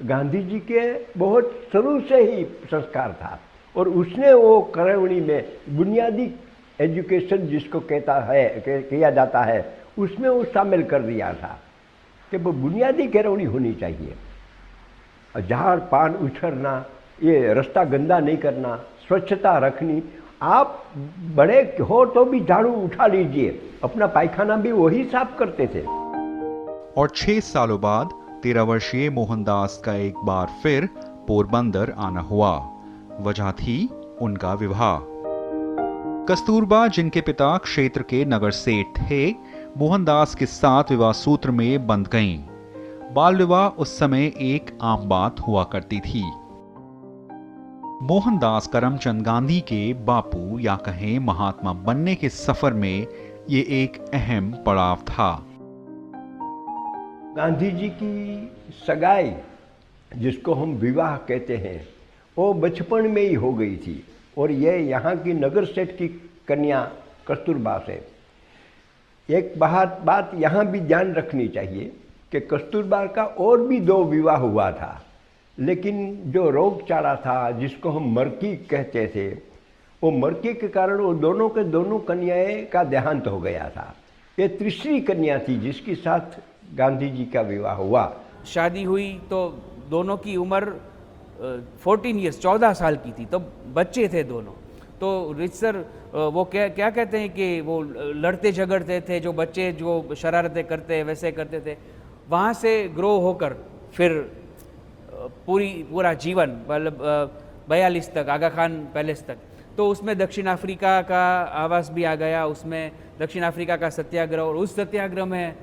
गांधी 0.00 0.42
जी 0.42 0.58
के 0.62 0.82
बहुत 1.18 1.60
शुरू 1.72 2.00
से 2.00 2.22
ही 2.22 2.44
संस्कार 2.66 3.12
था। 3.12 3.38
और 3.80 3.88
उसने 3.88 4.32
वो 4.32 4.60
करवणी 4.74 5.20
में 5.20 5.44
बुनियादी 5.68 6.34
एजुकेशन 6.80 7.46
जिसको 7.46 7.80
कहता 7.80 8.20
है 8.20 8.48
किया 8.68 9.10
जाता 9.10 9.42
है, 9.42 9.60
उसमें 9.98 10.28
वो 10.28 10.44
शामिल 10.44 10.82
कर 10.82 11.02
दिया 11.02 11.32
था 11.32 11.58
कि 12.30 12.36
वो 12.36 12.52
बुनियादी 12.52 13.06
कैरवणी 13.06 13.44
होनी 13.44 13.72
चाहिए। 13.74 14.14
झाड़ 15.48 15.78
पान 15.78 16.14
उछरना, 16.14 16.84
ये 17.22 17.52
रास्ता 17.54 17.84
गंदा 17.84 18.18
नहीं 18.18 18.36
करना, 18.36 18.74
स्वच्छता 19.08 19.58
रखनी, 19.58 20.02
आप 20.42 20.84
बड़े 21.36 21.60
हो 21.80 22.04
तो 22.06 22.24
भी 22.24 22.40
झाड़ू 22.40 22.72
उठा 22.72 23.06
लीजिए। 23.06 23.60
अपना 23.84 24.06
पायखाना 24.06 24.56
भी 24.56 24.72
वही 24.72 25.04
साफ़ 25.04 25.36
करते 25.38 25.66
थे। 25.66 25.82
और 27.00 27.08
छह 27.16 27.40
सालों 27.40 27.80
बाद 27.80 28.10
तेरह 28.42 28.62
वर्षीय 28.62 29.10
मोहनदास 29.10 29.82
का 29.84 29.94
एक 29.94 30.14
बार 30.24 30.46
फिर 30.62 30.88
पोरबंदर 31.28 31.92
आना 31.98 32.20
हुआ। 32.20 32.52
वजह 33.22 33.50
थी 33.50 33.88
उनका 34.20 34.54
विवाह। 34.54 34.98
कस्तूरबा, 36.24 36.86
जिनके 36.86 37.20
पिता 37.20 37.58
क्षेत्र 37.58 38.02
के 38.02 38.24
नगर 38.24 38.50
सेठ 38.50 38.86
थे, 38.98 39.34
मोहनदास 39.78 40.34
के 40.34 40.46
साथ 40.46 40.84
विवाह 40.90 41.12
सूत्र 41.12 41.50
में 41.50 41.86
बंध 41.86 42.08
गईं। 42.08 42.38
बाल 43.14 43.36
विवाह 43.36 43.68
उस 43.68 43.98
समय 43.98 44.24
एक 44.26 44.78
आम 44.82 45.08
बात 45.08 45.40
हुआ 45.40 45.64
करती 45.64 46.00
थी। 46.00 46.22
मोहनदास 48.02 48.66
करमचंद 48.66 49.22
गांधी 49.22 49.60
के 49.60 49.94
बापू, 49.94 50.58
या 50.58 50.76
कहें 50.76 51.18
महात्मा 51.18 51.72
बनने 51.72 52.14
के 52.14 52.28
सफ़र 52.28 52.72
में 52.72 53.06
ये 53.50 53.60
एक 53.60 54.10
अहम 54.14 54.52
पड़ाव 54.66 54.96
था। 54.96 55.46
गांधी 57.36 57.70
जी 57.70 57.88
की 57.88 58.52
सगाई, 58.86 59.32
जिसको 60.16 60.54
हम 60.54 60.70
विवाह 60.70 61.16
कहते 61.16 61.56
हैं 61.56 61.99
वो 62.38 62.54
बचपन 62.54 63.06
में 63.06 63.22
ही 63.22 63.34
हो 63.34 63.52
गई 63.52 63.76
थी। 63.76 64.04
और 64.38 64.50
ये 64.50 64.78
यहाँ 64.78 65.16
की 65.16 65.32
नगर 65.32 65.64
सेठ 65.64 65.90
की 65.90 66.08
कन्या 66.48 66.92
कस्तूरबा 67.28 67.78
से। 67.78 68.06
एक 69.30 69.54
बात 69.58 70.00
बात 70.04 70.30
यहाँ 70.34 70.66
भी 70.66 70.80
ध्यान 70.80 71.14
रखनी 71.14 71.48
चाहिए 71.48 71.92
कि 72.32 72.40
कस्तूरबा 72.40 73.06
का 73.06 73.24
और 73.24 73.60
भी 73.60 73.80
दो 73.80 74.04
विवाह 74.04 74.36
हुआ 74.36 74.70
था। 74.72 75.04
लेकिन 75.58 76.22
जो 76.26 76.50
रोग 76.50 76.88
चारा 76.88 77.16
था, 77.16 77.50
जिसको 77.50 77.90
हम 77.90 78.14
मरकी 78.14 78.56
कहते 78.56 79.06
थे, 79.06 79.30
वो 80.02 80.10
मरकी 80.10 80.54
के 80.54 80.68
कारण 80.68 80.98
वो 80.98 81.14
दोनों 81.14 81.48
के 81.48 81.64
दोनों 81.64 81.98
कन्याएँ 81.98 82.64
का 82.64 82.84
देहांत 82.84 83.26
हो 83.26 83.40
गया 83.40 83.70
था। 83.76 83.94
ये 84.38 84.48
तीसरी 84.48 85.00
कन्या 85.00 85.38
थी, 85.38 85.60
जिसके 85.60 85.94
साथ 85.94 86.40
गांधी 86.76 87.10
जी 87.10 87.24
का 87.24 87.40
विवाह 87.40 87.74
हुआ। 87.74 88.16
शादी 88.46 88.82
हुई 88.82 89.20
तो 89.30 89.58
दोनों 89.90 90.16
की 90.16 90.36
उम्र 90.36 90.89
फोर्टीन 91.40 92.18
ईयर्स 92.18 92.40
चौदह 92.40 92.72
साल 92.74 92.96
की 92.96 93.12
थी 93.12 93.24
तो 93.26 93.38
बच्चे 93.74 94.08
थे 94.08 94.22
दोनों। 94.24 94.52
तो 95.00 95.08
रिचसर 95.38 95.76
अ, 95.76 96.18
वो 96.28 96.44
क्या 96.44 96.68
क्या 96.70 96.90
कहते 96.90 97.18
हैं 97.18 97.28
कि 97.32 97.60
वो 97.60 97.80
लड़ते 98.20 98.52
झगड़ते 98.52 99.00
थे 99.08 99.20
जो 99.20 99.32
बच्चे 99.32 99.70
जो 99.72 100.14
शरारतें 100.14 100.64
करते 100.66 101.02
वैसे 101.02 101.32
करते 101.32 101.60
थे 101.60 101.76
वहाँ 102.28 102.52
से 102.54 102.72
ग्रो 102.94 103.18
होकर 103.20 103.56
फिर 103.92 104.12
पूरी 105.46 105.68
पूरा 105.90 106.12
जीवन 106.16 106.50
मतलब 106.68 107.00
बयालीस 107.68 108.12
तक 108.12 108.28
आगा 108.28 108.48
खान 108.48 108.76
पैलेस 108.94 109.24
तक। 109.26 109.36
तो 109.76 109.86
उसमें 109.88 110.16
दक्षिण 110.18 110.46
अफ्रीका 110.46 111.00
का 111.02 111.24
आवास 111.56 111.90
भी 111.90 112.04
आ 112.04 112.14
गया 112.14 112.44
उसमें 112.46 112.90
दक्षिण 113.18 113.42
अफ्रीका 113.44 113.76
का 113.76 113.90
सत्याग्रह 113.90 114.42
और 114.42 114.56
उस 114.56 114.74
सत्याग्रह 114.76 115.24
में 115.24 115.54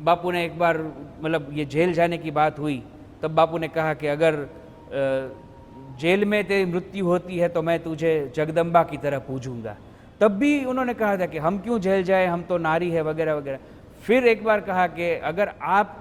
बापू 0.00 0.30
ने 0.30 0.44
एक 0.44 0.58
बार 0.58 0.78
मतलब 1.22 1.48
ये 1.52 1.64
जेल 1.66 1.92
जाने 1.94 2.18
की 2.18 2.30
बात 2.30 2.58
हुई 2.58 2.82
तब 3.22 3.34
बापू 3.34 3.58
ने 3.58 3.68
कहा 3.68 3.94
कि 3.94 4.06
अगर 4.08 4.46
जेल 4.92 6.24
में 6.24 6.42
तेरी 6.44 6.64
मृत्यु 6.64 7.06
होती 7.06 7.38
है 7.38 7.48
तो 7.48 7.62
मैं 7.62 7.78
तुझे 7.82 8.32
जगदम्बा 8.36 8.82
की 8.82 8.96
तरह 8.96 9.18
पूजूँगा। 9.18 9.76
तब 10.20 10.32
भी 10.38 10.64
उन्होंने 10.64 10.94
कहा 10.94 11.16
था 11.16 11.26
कि 11.26 11.38
हम 11.38 11.58
क्यों 11.58 11.78
जेल 11.80 12.02
जाए, 12.04 12.26
हम 12.26 12.42
तो 12.42 12.58
नारी 12.58 12.90
है 12.90 13.02
वगैरह 13.02 13.34
वगैरह। 13.34 13.58
फिर 14.02 14.26
एक 14.26 14.44
बार 14.44 14.60
कहा 14.60 14.86
कि 14.86 15.10
अगर 15.24 15.52
आप 15.62 15.98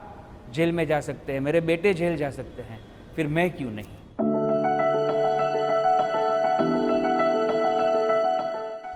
जेल 0.53 0.71
में 0.71 0.86
जा 0.88 1.00
सकते 1.01 1.33
हैं, 1.33 1.39
मेरे 1.39 1.62
बेटे 1.62 1.93
जेल 1.93 2.17
जा 2.17 2.29
सकते 2.29 2.62
हैं, 2.62 2.79
फिर 3.15 3.27
मैं 3.27 3.50
क्यों 3.51 3.71
नहीं? 3.71 4.00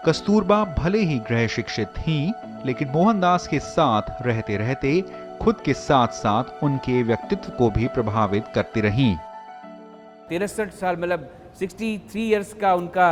कस्तूरबा 0.08 0.64
भले 0.78 1.00
ही 1.00 1.18
गृह 1.20 1.48
शिक्षित 1.48 1.88
थी, 1.88 2.34
लेकिन 2.66 2.88
मोहनदास 2.88 3.48
के 3.48 3.60
साथ 3.60 4.22
रहते 4.22 4.58
रहते, 4.58 5.02
खुद 5.42 5.62
के 5.66 5.74
साथ 5.74 6.08
साथ 6.08 6.64
उनके 6.64 7.02
व्यक्तित्व 7.04 7.52
को 7.58 7.70
भी 7.70 7.88
प्रभावित 7.88 8.44
करती 8.56 8.82
रहीं। 8.82 9.16
तिरसठ 10.29 10.72
साल 10.74 10.98
मतलब 10.98 11.29
सिक्सटी 11.60 11.98
थ्री 12.12 12.22
ईयर्स 12.22 12.53
का 12.53 12.74
उनका 12.75 13.10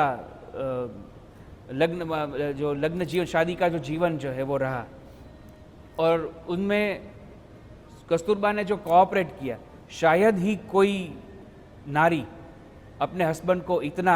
लग्न 1.72 2.54
जो 2.58 2.74
लग्न 2.74 3.06
जीवन, 3.06 3.26
शादी 3.26 3.56
का 3.56 3.68
जो 3.70 3.80
जीवन 3.80 4.18
जो 4.18 4.30
है 4.30 4.44
वो 4.44 4.58
रहा। 4.58 4.86
और 6.00 6.46
उनमें 6.50 7.12
कस्तूरबा 8.10 8.52
ने 8.52 8.64
जो 8.64 8.78
कोऑपरेट 8.78 9.30
किया, 9.40 9.58
शायद 9.92 10.38
ही 10.38 10.56
कोई 10.72 10.96
नारी 11.88 12.24
अपने 13.02 13.24
हस्बैंड 13.26 13.64
को 13.64 13.82
इतना 13.82 14.16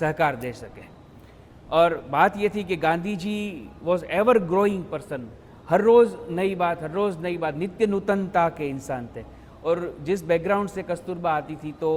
सहकार 0.00 0.36
दे 0.36 0.52
सके। 0.52 0.86
और 1.70 1.96
बात 2.10 2.36
ये 2.36 2.48
थी 2.48 2.64
कि 2.64 2.76
Gandhi 2.76 3.16
ji 3.16 3.68
was 3.82 4.04
ever 4.04 4.38
growing 4.38 4.84
person 4.84 5.28
हर 5.68 5.80
रोज़ 5.80 6.14
नई 6.30 6.54
बात, 6.54 6.82
हर 6.82 6.90
रोज़ 6.90 7.18
नई 7.18 7.36
बात, 7.38 7.54
नित्य 7.56 7.86
नूतनता 7.86 8.48
के 8.48 8.68
इंसान 8.68 9.08
थे। 9.16 9.22
और 9.68 9.96
जिस 10.04 10.24
बैकग्राउंड 10.24 10.68
से 10.68 10.82
कस्तूरबा 10.84 11.32
आती 11.32 11.56
थी 11.56 11.72
तो 11.80 11.90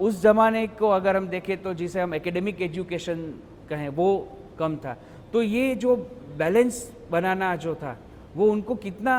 उस 0.00 0.20
ज़माने 0.22 0.66
को 0.78 0.88
अगर 0.90 1.16
हम 1.16 1.28
देखें 1.28 1.56
तो 1.62 1.74
जिसे 1.74 2.00
हम 2.00 2.14
एकेडमिक 2.14 2.62
एजुकेशन 2.62 3.18
कहें, 3.70 3.88
वो 3.90 4.28
कम 4.58 4.76
था। 4.76 4.96
तो 5.32 5.42
ये 5.42 5.74
जो 5.76 5.96
बैलेंस 6.38 6.90
बनाना 7.10 7.54
जो 7.58 7.74
था, 7.74 7.96
वो 8.36 8.50
उनको 8.52 8.74
कितना 8.76 9.14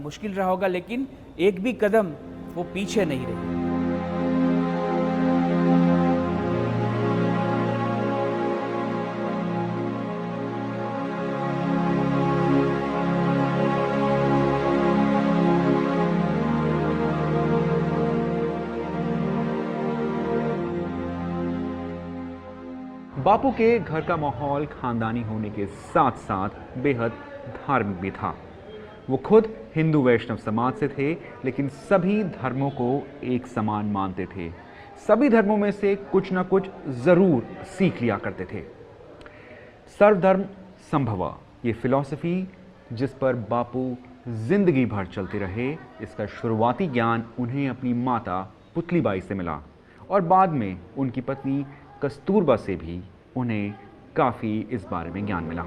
मुश्किल 0.00 0.32
रहा 0.34 0.48
होगा, 0.48 0.66
लेकिन 0.66 1.06
एक 1.40 1.60
भी 1.62 1.72
कदम 1.82 2.12
वो 2.54 2.62
पीछे 2.74 3.04
नहीं 3.04 3.26
रही। 3.26 3.61
बापू 23.32 23.50
के 23.50 23.78
घर 23.78 24.00
का 24.00 24.16
माहौल 24.16 24.64
खानदानी 24.66 25.20
होने 25.22 25.50
के 25.50 25.66
साथ 25.66 26.16
साथ 26.20 26.78
बेहद 26.78 27.12
धार्मिक 27.48 27.96
भी 28.00 28.10
था। 28.10 28.34
वो 29.10 29.16
खुद 29.18 29.46
हिंदू 29.76 30.02
वैष्णव 30.02 30.36
समाज 30.36 30.74
से 30.74 30.88
थे, 30.88 31.12
लेकिन 31.44 31.68
सभी 31.68 32.22
धर्मों 32.24 32.68
को 32.70 32.88
एक 33.26 33.46
समान 33.46 33.86
मानते 33.92 34.26
थे। 34.26 34.50
सभी 35.06 35.28
धर्मों 35.28 35.56
में 35.56 35.70
से 35.72 35.94
कुछ 36.12 36.30
ना 36.32 36.42
कुछ 36.42 36.68
ज़रूर 37.04 37.46
सीख 37.68 38.02
लिया 38.02 38.16
करते 38.18 38.44
थे। 38.44 38.62
सर्वधर्म 39.98 40.44
संभव, 40.90 41.24
ये 41.64 41.72
फिलॉसफी 41.72 42.48
जिस 42.92 43.14
पर 43.14 43.36
बापू 43.50 43.84
ज़िंदगी 44.28 44.84
भर 44.86 45.06
चलते 45.06 45.38
रहे, 45.38 45.70
इसका 46.02 46.26
शुरुआती 46.34 46.86
ज्ञान 46.88 47.24
उन्हें 47.38 47.68
अपनी 47.68 47.92
माता 48.02 48.40
पुतलीबाई 48.74 49.20
से 49.20 49.34
मिला 49.34 49.58
और 50.10 50.20
बाद 50.26 50.52
में 50.52 50.76
उनकी 50.98 51.20
पत्नी 51.22 51.64
कस्तूरबा 52.02 52.56
से 52.56 52.74
भी 52.76 53.00
उन्हें 53.36 53.74
काफ़ी 54.16 54.68
इस 54.70 54.86
बारे 54.90 55.10
में 55.10 55.26
ज्ञान 55.26 55.44
मिला। 55.44 55.62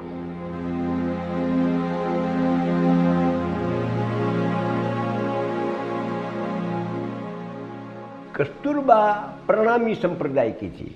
कस्तूरबा 8.35 9.11
प्रणामी 9.47 9.95
संप्रदाय 9.95 10.51
की 10.51 10.69
थी। 10.69 10.95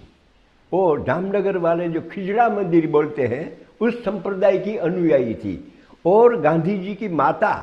वो 0.74 0.98
जामनगर 1.00 1.58
वाले 1.58 1.90
जो 1.90 2.02
खिजड़ा 2.02 2.50
मंदिर 2.50 2.88
बोलते 2.88 3.28
हैं, 3.28 3.58
उस 3.82 4.06
संप्रदाय 4.06 4.58
की 4.58 4.78
अनुयायी 4.78 5.36
थी। 5.36 5.74
और 6.06 6.42
गांधी 6.42 6.78
जी 6.78 6.96
की 6.96 7.10
माता 7.10 7.54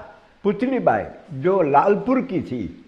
पुतलीबाई 0.43 1.05
जो 1.33 1.63
लालपुर 1.63 2.21
की 2.21 2.41
थी 2.43 2.85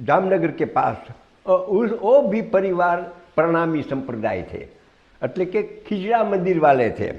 जामनगर 0.00 0.50
के 0.50 0.64
पास 0.64 1.06
उस, 1.46 1.90
वो 2.02 2.22
भी 2.22 2.42
परिवार 2.42 3.00
प्रणामी 3.36 3.82
संप्रदाय 3.82 4.42
थे। 4.52 4.79
એટલે 5.21 5.45
કે 5.47 5.61
ખીજડા 5.85 6.23
મંદિર 6.25 6.59
વાલે 6.59 6.89
છે 6.91 7.13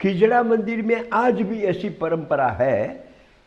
खिजड़ा 0.00 0.42
मंदिर 0.42 0.80
में 0.82 1.08
आज 1.14 1.40
भी 1.42 1.60
ऐसी 1.64 1.88
परंपरा 1.96 2.46
है 2.54 2.86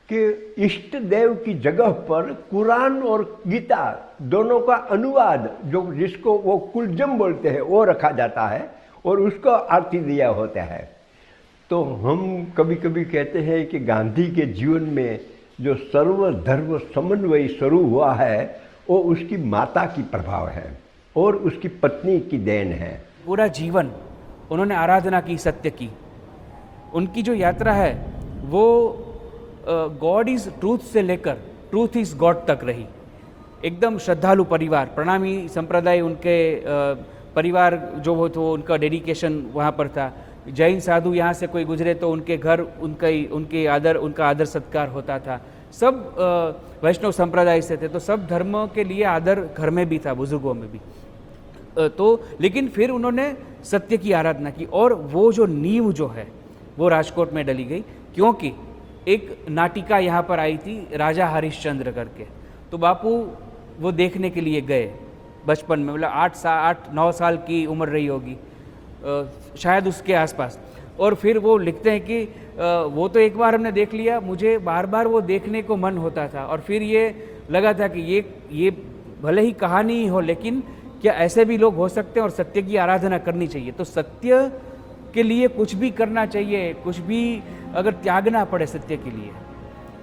कि 0.10 0.20
इष्ट 0.58 0.96
देव 0.98 1.34
की 1.46 1.54
जगह 1.60 1.90
पर 2.08 2.32
कुरान 2.52 3.02
और 3.04 3.24
गीता 3.48 3.82
दोनों 4.30 4.60
का 4.62 4.76
अनुवाद 4.92 5.50
जो 5.66 5.82
जिसको 5.94 6.38
वो 6.40 6.58
कुलजम 6.74 7.18
बोलते 7.18 7.50
हैं 7.50 7.62
वो 7.64 7.84
रखा 7.86 8.12
जाता 8.12 8.48
है 8.48 8.70
और 9.06 9.20
उसको 9.20 9.50
आरती 9.50 10.00
दिया 10.00 10.28
होता 10.30 10.64
है 10.64 10.82
तो 11.72 11.84
हम 12.04 12.24
कभी 12.58 12.76
कभी 12.78 13.04
कहते 13.06 13.40
हैं 13.42 13.66
कि 13.68 13.80
गांधी 13.82 14.26
के 14.32 14.46
जीवन 14.54 14.90
में 14.92 15.20
जो 15.62 15.76
सर्वधर्म 15.86 16.78
समन्वय 16.96 17.48
शुरू 17.50 17.84
हुआ 17.86 18.14
है 18.16 18.40
वो 18.90 18.98
उसकी 19.12 19.38
माता 19.48 19.86
की 19.86 20.04
प्रभाव 20.12 20.48
है 20.50 20.72
और 21.16 21.36
उसकी 21.44 21.68
पत्नी 21.80 22.20
की 22.22 22.38
देन 22.44 22.72
है 22.74 22.92
पूरा 23.27 23.47
जीवन 23.49 23.91
उन्होंने 24.51 24.75
आराधना 24.75 25.21
की, 25.21 25.37
सत्य 25.39 25.71
की। 25.71 25.91
उनकी 26.95 27.23
जो 27.23 27.35
यात्रा 27.35 27.73
है, 27.73 27.93
वो 28.45 28.67
गॉड 30.01 30.29
इज़ 30.29 30.49
ट्रूथ 30.51 30.79
से 30.93 31.03
लेकर 31.03 31.37
ट्रूथ 31.71 31.97
इज़ 31.97 32.17
गॉड 32.17 32.47
तक 32.47 32.65
रही। 32.65 32.87
एकदम 33.65 33.99
श्रद्धालु 33.99 34.45
परिवार, 34.45 34.87
प्रणामी 34.95 35.49
संप्रदाय 35.49 36.01
उनके 36.01 36.37
परिवार 37.35 37.77
जो 37.99 38.15
हो 38.15 38.29
तो 38.29 38.53
उनका 38.53 38.77
डेडिकेशन 38.77 39.43
वहाँ 39.55 39.71
पर 39.73 39.89
था। 39.89 40.13
जैन 40.49 40.81
साधु 40.81 41.13
यहाँ 41.15 41.33
से 41.33 41.47
कोई 41.47 41.65
गुजरे 41.65 41.95
तो 41.95 42.11
उनके 42.11 42.37
घर, 42.37 42.61
उनका 42.61 43.09
उनके 43.35 43.67
आदर, 43.67 43.97
उनका 43.97 44.27
आदर 44.27 44.45
सत्कार 44.47 44.89
होता 44.89 45.19
था। 45.19 45.41
सब 45.73 46.81
वैष्णव 46.85 47.13
संप्रदाय 47.13 47.61
से 47.63 47.77
थे 47.77 47.89
तो 47.89 47.99
सब 47.99 48.27
धर्मों 48.27 48.67
के 48.69 48.85
लिए 48.85 49.05
आदर 49.05 49.41
घर 49.57 49.71
में 49.71 49.87
भी 49.89 49.99
था, 49.99 50.15
बुज़ुर्गों 50.15 50.55
में 50.55 50.71
भी। 50.73 50.81
तो 51.77 52.07
लेकिन 52.41 52.69
फिर 52.69 52.91
उन्होंने 52.91 53.35
सत्य 53.65 53.97
की 53.97 54.13
आराधना 54.13 54.51
की 54.51 54.65
और 54.73 54.93
वो 55.13 55.31
जो 55.33 55.47
नींव 55.47 55.93
जो 55.93 56.07
है, 56.09 56.27
वो 56.79 56.89
राजकोट 56.89 57.33
में 57.33 57.45
डली 57.47 57.65
गई, 57.65 57.81
क्योंकि 58.15 58.53
एक 59.09 59.47
नाटिका 59.51 59.99
यहाँ 59.99 60.23
पर 60.23 60.41
आई 60.41 60.57
थी 60.59 60.77
राजा 60.95 61.27
हरिश्चंद्र 61.29 61.91
करके। 61.93 62.27
तो 62.71 62.79
बापू 62.79 63.11
वो 63.81 63.93
देखने 63.93 64.31
के 64.31 64.41
लिए 64.41 64.61
गए 64.63 64.93
बचपन 65.47 65.79
में 65.79 65.93
मतलब 65.93 66.09
आठ 66.09 66.35
सा, 66.37 66.51
आठ, 66.51 66.93
नौ 66.95 67.11
साल 67.13 67.37
की 67.39 67.65
उम्र 67.67 67.89
रही 67.89 68.07
होगी 68.07 68.37
शायद 69.59 69.89
उसके 69.89 70.15
आसपास। 70.15 70.59
और 70.99 71.15
फिर 71.15 71.39
वो 71.39 71.57
लिखते 71.59 71.91
हैं 71.91 72.01
कि 72.01 72.23
वो 72.95 73.09
तो 73.09 73.21
एक 73.21 73.37
बार 73.39 73.55
हमने 73.55 73.73
देख 73.73 73.95
लिया, 73.95 74.21
मुझे 74.21 74.57
बार 74.61 74.87
बार 74.87 75.07
वो 75.09 75.21
देखने 75.23 75.63
को 75.63 75.77
मन 75.77 75.97
होता 75.99 76.27
था 76.29 76.45
और 76.47 76.61
फिर 76.61 76.83
ये 76.85 77.03
लगा 77.51 77.73
था 77.75 77.89
कि 77.89 78.01
ये 78.03 78.25
ये 78.53 78.71
भले 79.23 79.43
ही 79.43 79.53
कहानी 79.55 79.95
ही 79.95 80.07
हो, 80.07 80.21
लेकिन 80.23 80.63
क्या 81.05 81.13
ऐसे 81.13 81.45
भी 81.45 81.57
लोग 81.59 81.75
हो 81.77 81.89
सकते 81.89 82.21
हैं 82.21 82.25
और 82.25 82.31
सत्य 82.31 82.61
की 82.63 82.77
आराधना 82.77 83.17
करनी 83.19 83.47
चाहिए? 83.47 83.73
तो 83.73 83.85
सत्य 83.85 84.37
के 85.15 85.23
लिए 85.23 85.49
कुछ 85.49 85.75
भी 85.75 85.91
करना 85.91 86.25
चाहिए, 86.27 86.73
कुछ 86.75 86.99
भी 86.99 87.43
अगर 87.75 87.93
त्यागना 87.95 88.45
पड़े 88.45 88.67
सत्य 88.67 88.97
के 88.97 89.11
लिए, 89.11 89.31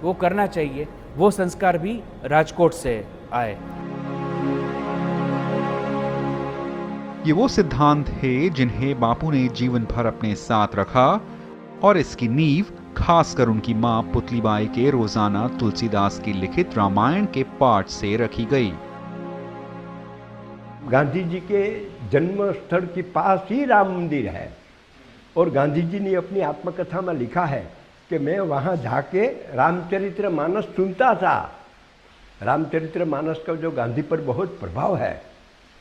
वो 0.02 0.14
करना 0.14 0.46
चाहिए। 0.48 0.88
वो 1.18 1.32
संस्कार 1.32 1.78
भी 1.78 1.94
राजकोट 2.26 2.74
से 2.74 2.94
आए। 3.34 3.58
ये 7.26 7.34
वो 7.34 7.48
सिद्धांत 7.48 8.10
है 8.22 8.50
जिन्हें 8.52 9.00
बापू 9.00 9.32
ने 9.32 9.48
जीवन 9.56 9.88
भर 9.92 10.06
अपने 10.06 10.36
साथ 10.36 10.76
रखा 10.76 11.10
और 11.84 11.98
इसकी 11.98 12.28
नींव, 12.28 12.66
खासकर 12.98 13.50
उनकी 13.50 13.74
माँ 13.74 14.02
पुतलीबाई 14.04 14.68
के 14.68 14.90
रोज़ाना 14.92 15.48
तुलसीदास 15.60 16.22
की 16.26 16.34
लिखित 16.34 16.78
रामायण 16.78 17.26
के 17.26 17.44
पाठ 17.60 17.90
से 17.90 18.16
रखी 18.18 18.46
गई। 18.46 18.74
गांधी 20.92 21.24
जी 21.24 21.40
के 21.42 21.64
जन्म 22.10 22.52
स्थल 22.54 22.86
के 22.86 23.02
पास 23.12 23.46
ही 23.50 23.66
राम 23.66 23.92
मंदिर 23.92 24.28
है। 24.28 24.52
और 25.36 25.50
गांधी 25.50 25.82
जी 25.82 26.00
ने 26.00 26.16
अपनी 26.16 26.40
आत्मकथा 26.42 27.02
में 27.02 27.14
लिखा 27.14 27.46
है 27.46 27.62
कि 28.10 28.18
मैं 28.20 28.40
वहाँ 28.40 28.76
जाके 28.78 29.26
रामचरित्र 29.56 30.30
मानस 30.30 30.66
सुनता 30.76 31.14
था। 31.16 31.38
रामचरित्र 32.42 33.06
मानस 33.06 33.44
का 33.48 33.56
जो 33.56 33.72
गांधी 33.72 34.02
पर 34.02 34.22
बहुत 34.22 34.60
प्रभाव 34.60 34.96
है 34.98 35.14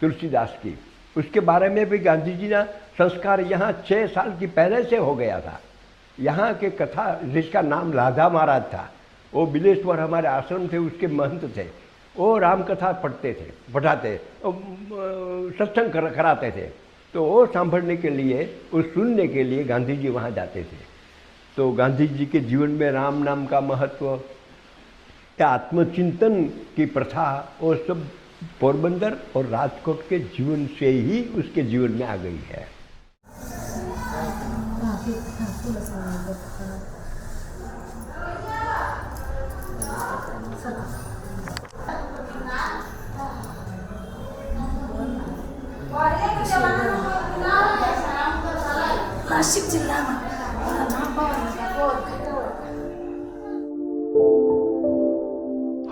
तुलसीदास 0.01 0.59
की, 0.63 0.79
उसके 1.17 1.41
बारे 1.41 1.69
में 1.69 1.85
भी 1.89 1.99
गांधी 1.99 2.37
जी 2.37 2.49
का 2.49 2.63
संस्कार 2.99 3.41
यहाँ 3.41 3.73
छः 3.89 4.07
साल 4.07 4.37
की 4.39 4.47
पहले 4.49 4.83
से 4.85 4.97
हो 4.97 5.15
गया 5.15 5.41
था। 5.41 5.59
यहाँ 6.19 6.53
के 6.55 6.71
कथा 6.71 7.13
जिसका 7.25 7.61
नाम 7.63 7.93
राधा 7.93 8.29
महाराज 8.29 8.63
था, 8.65 8.89
वो 9.33 9.47
बिलेश्वर 9.47 10.01
हमारे 10.01 10.29
आश्रम 10.29 10.69
थे, 10.69 10.79
उसके 10.79 11.07
महंत 11.07 11.53
थे। 11.57 11.80
वो 12.15 12.37
राम 12.39 12.63
कथा 12.65 12.93
पढ़ते 13.03 13.33
थे 13.33 13.51
पढ़ाते 13.73 14.17
सत्संग 14.45 15.93
कर, 15.93 16.11
कराते 16.15 16.51
थे 16.51 16.67
तो 17.15 17.25
वो 17.25 17.45
सांभळने 17.47 17.97
के 17.97 18.11
लिए 18.11 18.45
उस 18.75 18.93
सुनने 18.95 19.27
के 19.29 19.45
लिए 19.45 19.65
गांधी 19.65 19.97
जी 19.97 20.09
वहाँ 20.09 20.31
जाते 20.31 20.63
थे 20.63 20.77
तो 21.57 21.71
गांधी 21.81 22.07
जी 22.09 22.27
के 22.27 22.41
जीवन 22.41 22.71
में 22.81 22.91
राम 22.93 23.23
नाम 23.23 23.47
का 23.47 23.61
महत्व 23.61 24.07
या 25.41 25.49
आत्मचिंतन 25.49 26.43
की 26.77 26.87
प्रथा 26.97 27.29
वो 27.61 27.75
सब 27.87 28.07
पोरबंदर 28.61 29.17
और 29.37 29.47
राजकोट 29.47 30.09
के 30.09 30.19
जीवन 30.37 30.67
से 30.79 30.91
ही 30.99 31.23
उसके 31.39 31.63
जीवन 31.63 31.93
में 31.93 32.07
आ 32.07 32.17
गई 32.17 32.41
है 32.49 32.67
नाशिक 49.41 49.67
जिल्ह्याમાં 49.71 50.17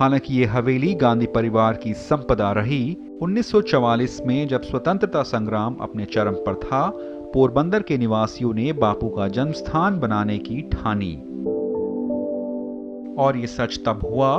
हालाँकि 0.01 0.35
ये 0.35 0.45
हवेली 0.45 0.95
गांधी 0.95 1.27
परिवार 1.27 1.75
की 1.75 1.93
संपदा 1.95 2.51
रही 2.53 2.81
1944 3.23 4.21
में 4.27 4.49
जब 4.49 4.63
स्वतंत्रता 4.63 5.23
संग्राम 5.23 5.77
अपने 5.81 6.05
चरम 6.05 6.35
पर 6.47 6.55
था, 6.55 6.83
पोरबंदर 7.35 7.83
के 7.83 7.99
निवासियों 7.99 8.53
ने 8.55 8.73
बापू 8.73 9.09
का 9.09 9.29
जन्म 9.29 9.53
स्थान 9.53 9.99
बनाने 10.01 10.39
की 10.39 10.61
ठानी। 10.63 11.13
और 13.19 13.37
ये 13.37 13.47
सच 13.47 13.81
तब 13.87 14.07
हुआ, 14.13 14.33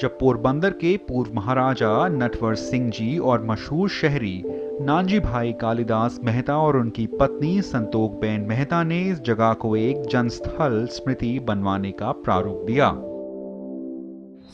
जब 0.00 0.18
पोरबंदर 0.18 0.70
के 0.70 0.96
पूर्व 1.08 1.34
महाराजा 1.34 2.08
नटवर 2.08 2.54
सिंह 2.54 2.90
जी 2.90 3.18
और 3.18 3.46
मशहूर 3.46 3.88
शहरी 3.88 4.36
नानजी 4.80 5.20
भाई 5.20 5.52
कालिदास 5.52 6.18
मेहता 6.24 6.56
और 6.56 6.76
उनकी 6.76 7.06
पत्नी 7.06 7.62
संतोख 7.62 8.12
बेन 8.12 8.40
मेहता 8.40 8.82
ने 8.82 9.00
इस 9.02 9.20
जगह 9.20 9.52
को 9.52 9.76
एक 9.76 10.02
जनस्थल 10.02 10.86
स्मृति 10.86 11.38
बनवाने 11.38 11.92
का 11.92 12.10
प्रारूप 12.12 12.64
दिया। 12.66 12.90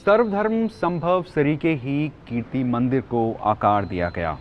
सर्वधर्म 0.00 0.68
संभव 0.68 1.22
सरीके 1.22 1.68
ही 1.68 2.08
कीर्ति 2.28 2.64
मंदिर 2.64 3.00
को 3.00 3.36
आकार 3.42 3.84
दिया 3.84 4.08
गया। 4.08 4.38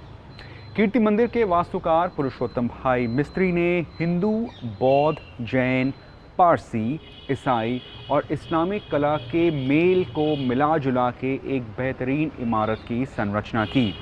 कीर्ति 0.75 0.99
मंदिर 0.99 1.27
के 1.27 1.43
वास्तुकार 1.43 2.07
पुरुषोत्तम 2.07 2.67
भाई 2.67 3.07
मिस्त्री 3.07 3.51
ने 3.51 3.79
हिंदू, 3.99 4.47
बौद्ध, 4.79 5.17
जैन, 5.41 5.93
पारसी, 6.37 6.99
ईसाई 7.31 7.81
और 8.11 8.27
इस्लामिक 8.31 8.81
कला 8.91 9.17
के 9.17 9.67
मेल 9.67 10.03
को 10.03 10.35
मिला 10.47 10.77
जुला 10.77 11.11
के 11.11 11.33
एक 11.55 11.61
बेहतरीन 11.61 12.31
इमारत 12.39 12.79
की 12.87 13.05
संरचना 13.05 13.65
की। 13.65 13.93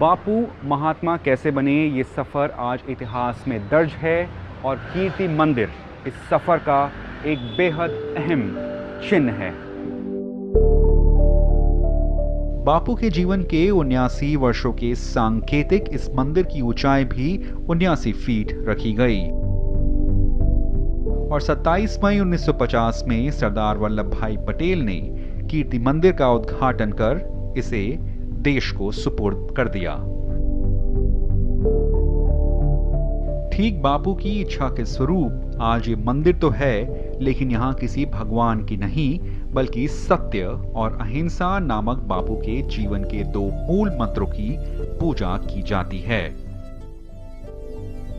बापू, 0.00 0.46
महात्मा 0.64 1.16
कैसे 1.16 1.50
बने, 1.50 1.86
ये 1.86 2.02
सफ़र 2.02 2.50
आज 2.58 2.80
इतिहास 2.88 3.44
में 3.48 3.68
दर्ज 3.68 3.90
है 3.90 4.28
और 4.64 4.76
कीर्ति 4.76 5.28
मंदिर 5.28 5.68
इस 6.06 6.14
सफ़र 6.30 6.58
का 6.58 6.92
एक 7.26 7.38
बेहद 7.56 7.90
अहम 8.18 8.42
चिन्ह 9.08 9.32
है। 9.32 9.50
बापू 12.64 12.94
के 12.94 13.10
जीवन 13.10 13.42
के 13.42 13.70
उन्यासी 13.70 14.36
वर्षों 14.36 14.72
के 14.72 14.94
सांकेतिक 14.94 15.84
इस 15.92 16.08
मंदिर 16.14 16.44
की 16.44 16.60
ऊंचाई 16.60 17.04
भी 17.04 17.52
उन्यासी 17.70 18.12
फीट 18.12 18.64
रखी 18.68 18.92
गई। 18.92 19.20
और 21.28 21.40
27 21.40 21.98
मई 22.04 22.20
1950 22.20 23.04
में 23.06 23.30
सरदार 23.30 23.78
वल्लभ 23.78 24.10
भाई 24.20 24.36
पटेल 24.36 24.78
ने 24.78 25.00
कीर्ति 25.50 25.78
मंदिर 25.78 26.12
का 26.12 26.30
उद्घाटन 26.32 26.92
कर 26.92 27.54
इसे 27.56 28.11
देश 28.42 28.70
को 28.70 28.92
सुपुर्द 28.92 29.54
कर 29.56 29.68
दिया। 29.68 29.94
ठीक 33.48 33.82
बापू 33.82 34.14
की 34.14 34.40
इच्छा 34.40 34.68
के 34.68 34.84
स्वरूप 34.84 35.58
आज 35.60 35.88
ये 35.88 35.96
मंदिर 35.96 36.36
तो 36.36 36.50
है, 36.50 36.74
लेकिन 37.20 37.50
यहाँ 37.50 37.74
किसी 37.74 38.06
भगवान 38.06 38.64
की 38.64 38.76
नहीं, 38.76 39.18
बल्कि 39.52 39.88
सत्य 39.88 40.44
और 40.74 40.98
अहिंसा 41.00 41.58
नामक 41.58 41.98
बापू 41.98 42.34
के 42.34 42.62
जीवन 42.62 43.04
के 43.04 43.24
दो 43.24 43.40
मूल 43.40 43.90
मंत्रों 43.90 44.26
की 44.26 44.56
पूजा 45.00 45.36
की 45.36 45.62
जाती 45.62 45.98
है। 45.98 46.22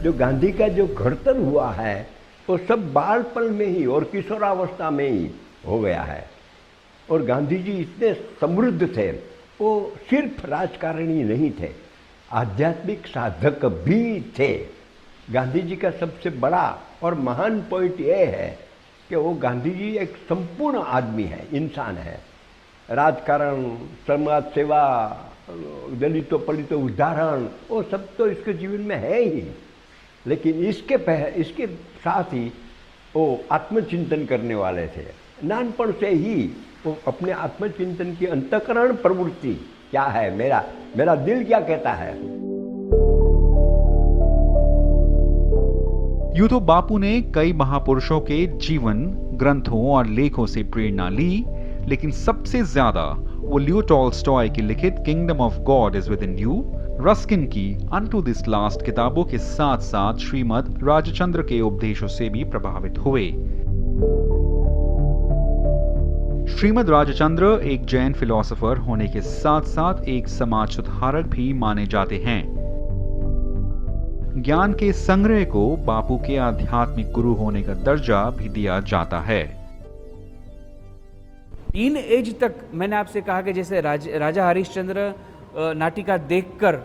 जो 0.04 0.14
गांधी 0.14 0.52
का 0.52 0.68
जो 0.68 0.88
घड़तर 0.88 1.38
हुआ 1.38 1.72
है, 1.72 2.08
वो 2.50 2.58
सब 2.58 2.94
बालपन 2.94 3.54
में 3.54 3.68
ही 3.68 3.86
और 3.86 4.04
किशोरावस्था 4.04 4.90
में 4.92 5.10
ही 5.10 5.30
हो 5.68 5.80
गया 5.80 6.02
है। 6.02 6.26
और 7.12 7.24
गांधी 7.24 7.58
जी 7.58 7.72
इतने 7.72 8.14
समृद्ध 8.14 8.98
थे 8.98 9.33
वो 9.62 9.94
सिर्फ़ 10.10 10.46
राजकारणी 10.48 11.24
नहीं 11.24 11.52
थे, 11.52 11.70
आध्यात्मिक 12.32 13.08
साधक 13.08 13.66
भी 13.86 14.22
थे। 14.40 14.54
गांधी 15.32 15.62
जी 15.62 15.76
का 15.76 15.92
सबसे 15.92 16.30
बड़ा 16.30 16.80
और 17.04 17.16
महान 17.16 17.62
पॉइंट 17.62 18.00
ये 18.00 18.26
है 18.26 18.58
कि 19.10 19.16
वो 19.16 19.34
गांधी 19.34 19.72
जी 19.72 19.92
एक 19.98 20.16
संपूर्ण 20.30 20.78
आदमी 20.78 21.24
है, 21.24 21.48
इंसान 21.54 21.98
है। 21.98 22.20
राजकारण, 22.90 23.64
समाज 24.08 24.44
सेवा, 24.44 24.82
दलितों, 25.92 26.40
पलितों, 26.40 26.82
उदाहरण, 26.84 27.48
वो 27.70 27.82
सब 27.84 28.16
तो 28.16 28.28
इसके 28.28 28.54
जीवन 28.54 28.82
में 28.82 28.96
है 28.96 29.22
ही। 29.22 29.44
लेकिन 30.28 30.64
इसके 30.66 30.98
पह, 30.98 31.26
इसके 31.36 31.68
साथ 32.04 32.24
ही 32.24 32.52
वो 33.16 33.44
आत्मचिंतन 33.52 34.26
करने 34.26 34.56
वाले 34.56 34.88
थे। 34.88 35.06
नानपण 35.44 35.92
से 35.92 36.10
ही 36.10 36.50
वो 36.86 36.96
अपने 37.08 37.32
आत्मचिंतन 37.32 38.16
की 38.16 38.26
अंतकरण 38.26 38.94
प्रवृत्ति 38.94 39.54
क्या 39.92 40.04
है? 40.04 40.36
मेरा 40.38 40.64
मेरा 40.98 41.16
दिल 41.16 41.44
क्या 41.44 41.60
कहता 41.60 41.92
है? 41.92 42.14
यूँ 46.38 46.48
तो 46.50 46.60
बापू 46.60 46.98
ने 46.98 47.22
कई 47.22 47.54
महापुरुषों 47.54 48.20
के 48.22 48.46
जीवन, 48.58 49.06
ग्रंथों 49.34 49.92
और 49.92 50.08
लेखों 50.08 50.46
से 50.46 50.64
प्रेरणा 50.64 51.10
ली, 51.10 51.46
लेकिन 51.88 52.12
सबसे 52.12 52.62
ज़्यादा 52.64 53.06
वो 53.38 53.58
लियो 53.58 53.82
टॉल्स्टॉय 53.82 54.50
की 54.50 54.62
लिखित 54.62 54.96
kingdom 55.06 55.38
of 55.38 55.60
God 55.62 55.96
is 55.96 56.10
within 56.24 56.38
you 56.40 56.64
Ruskin 57.02 57.46
की 57.48 57.74
अनटू 57.94 58.22
दिस 58.22 58.48
लास्ट 58.48 58.86
किताबों 58.86 59.24
के 59.24 59.38
साथ 59.38 59.78
साथ 59.78 60.18
श्रीमद 60.20 60.80
राजचंद्र 60.84 61.42
के 61.42 61.62
उपदेशों 61.62 62.08
से 62.08 62.30
भी 62.30 62.44
प्रभावित 62.44 62.98
हुए। 62.98 63.26
श्रीमद 66.64 66.90
राजचंद्र 66.90 67.46
एक 67.62 67.86
जैन 67.86 68.14
फिलोसोफर 68.14 68.78
होने 68.78 69.08
के 69.08 69.22
साथ 69.22 69.62
साथ 69.62 70.04
एक 70.10 70.28
समाज 70.28 70.70
सुधारक 70.70 71.26
भी 71.26 71.52
माने 71.54 71.86
जाते 71.86 72.18
हैं। 72.18 72.44
ज्ञान 74.38 74.74
के 74.74 74.92
संग्रह 74.94 75.44
को 75.46 75.66
बापू 75.86 76.18
के 76.18 76.38
आध्यात्मिक 76.38 77.12
गुरु 77.12 77.34
होने 77.34 77.64
का 77.64 77.74
दर्जा 77.84 78.22
भी 78.30 78.50
दिया 78.50 78.80
जाता 78.84 79.20
है। 79.20 79.42
इन 81.76 81.98
एज 81.98 82.34
तक 82.40 82.56
मैंने 82.74 82.96
आपसे 82.96 83.22
कहा 83.22 83.42
कि 83.42 83.54
जैसे 83.54 83.82
राज, 83.82 84.08
राजा 84.08 84.48
हरिश्चंद्र 84.48 85.14
नाटिका 85.76 86.18
देखकर 86.32 86.80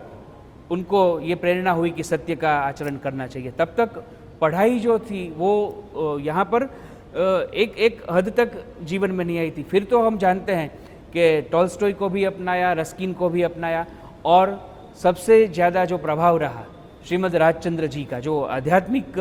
उनको 0.71 1.19
ये 1.21 1.35
प्रेरणा 1.35 1.71
हुई 1.71 1.89
कि 1.91 2.03
सत्य 2.03 2.35
का 2.35 2.57
आचरण 2.59 2.97
करना 2.97 3.27
चाहिए। 3.27 3.51
तब 3.59 3.73
तक 3.77 4.03
पढ़ाई 4.41 4.79
जो 4.79 4.99
थी 4.99 5.29
वो 5.37 6.19
यहाँ 6.21 6.45
पर 6.45 6.69
एक 7.09 7.77
एक 7.79 8.01
हद 8.11 8.29
तक 8.37 8.51
जीवन 8.83 9.11
में 9.11 9.23
नहीं 9.25 9.39
आई 9.39 9.51
थी। 9.51 9.63
फिर 9.65 9.83
तो 9.83 10.01
हम 10.01 10.17
जानते 10.17 10.51
हैं 10.53 10.69
कि 11.13 11.41
टॉल्स्टॉय 11.51 11.93
को 11.93 12.09
भी 12.09 12.23
अपनाया 12.25 12.73
रस्किन 12.75 13.13
को 13.13 13.29
भी 13.29 13.41
अपनाया 13.43 13.85
और 14.27 14.59
सबसे 15.01 15.47
ज़्यादा 15.47 15.85
जो 15.85 15.97
प्रभाव 15.99 16.37
रहा 16.37 16.65
श्रीमद 17.05 17.35
राजचंद्र 17.37 17.87
जी 17.87 18.03
का, 18.03 18.19
जो 18.19 18.41
आध्यात्मिक 18.41 19.19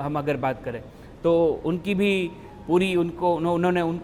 हम 0.00 0.18
अगर 0.18 0.36
बात 0.38 0.62
करें 0.64 0.82
तो 1.22 1.32
उनकी 1.64 1.94
भी 1.94 2.30
पूरी 2.66 2.94
उनको 2.96 3.34
उन्होंने 3.36 3.80
उन 3.82 4.00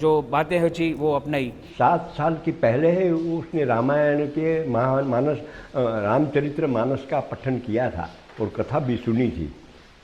जो 0.00 0.10
बातें 0.30 0.58
है 0.58 0.68
जी, 0.70 0.92
वो 0.92 1.12
अपनाई। 1.14 1.52
सात 1.78 2.12
साल 2.16 2.36
की 2.44 2.52
पहले 2.60 2.90
ही 2.92 3.10
उसने 3.10 3.64
रामायण 3.64 4.26
के 4.28 4.68
महा 4.68 5.00
मानस 5.04 5.38
रामचरित्र 5.76 6.66
मानस 6.68 7.06
का 7.10 7.20
पठन 7.30 7.58
किया 7.66 7.90
था 7.90 8.08
और 8.40 8.52
कथा 8.56 8.78
भी 8.80 8.96
सुनी 8.98 9.28
थी। 9.30 9.46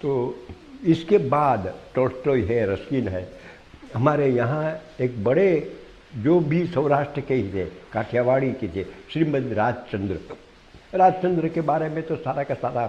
तो 0.03 0.13
इसके 0.87 1.19
बाद 1.19 1.75
टोस्टोय 1.95 2.41
है, 2.41 2.73
रस्किन 2.73 3.09
है। 3.09 3.29
हमारे 3.95 4.29
यहाँ 4.29 4.81
एक 5.01 5.25
बड़े, 5.25 5.73
जो 6.17 6.41
भी 6.41 6.67
सौराष्ट्र 6.67 7.21
के 7.21 7.35
ही 7.35 7.53
थे, 7.53 7.65
काठियावाड़ी 7.65 8.53
के 8.53 8.69
थे, 8.69 8.87
श्रीमद 9.13 9.53
राजचंद्र। 9.53 10.19
राजचंद्र 10.95 11.49
के 11.49 11.61
बारे 11.61 11.89
में 11.89 12.03
तो 12.03 12.17
सारा 12.17 12.43
का 12.43 12.55
सारा 12.55 12.87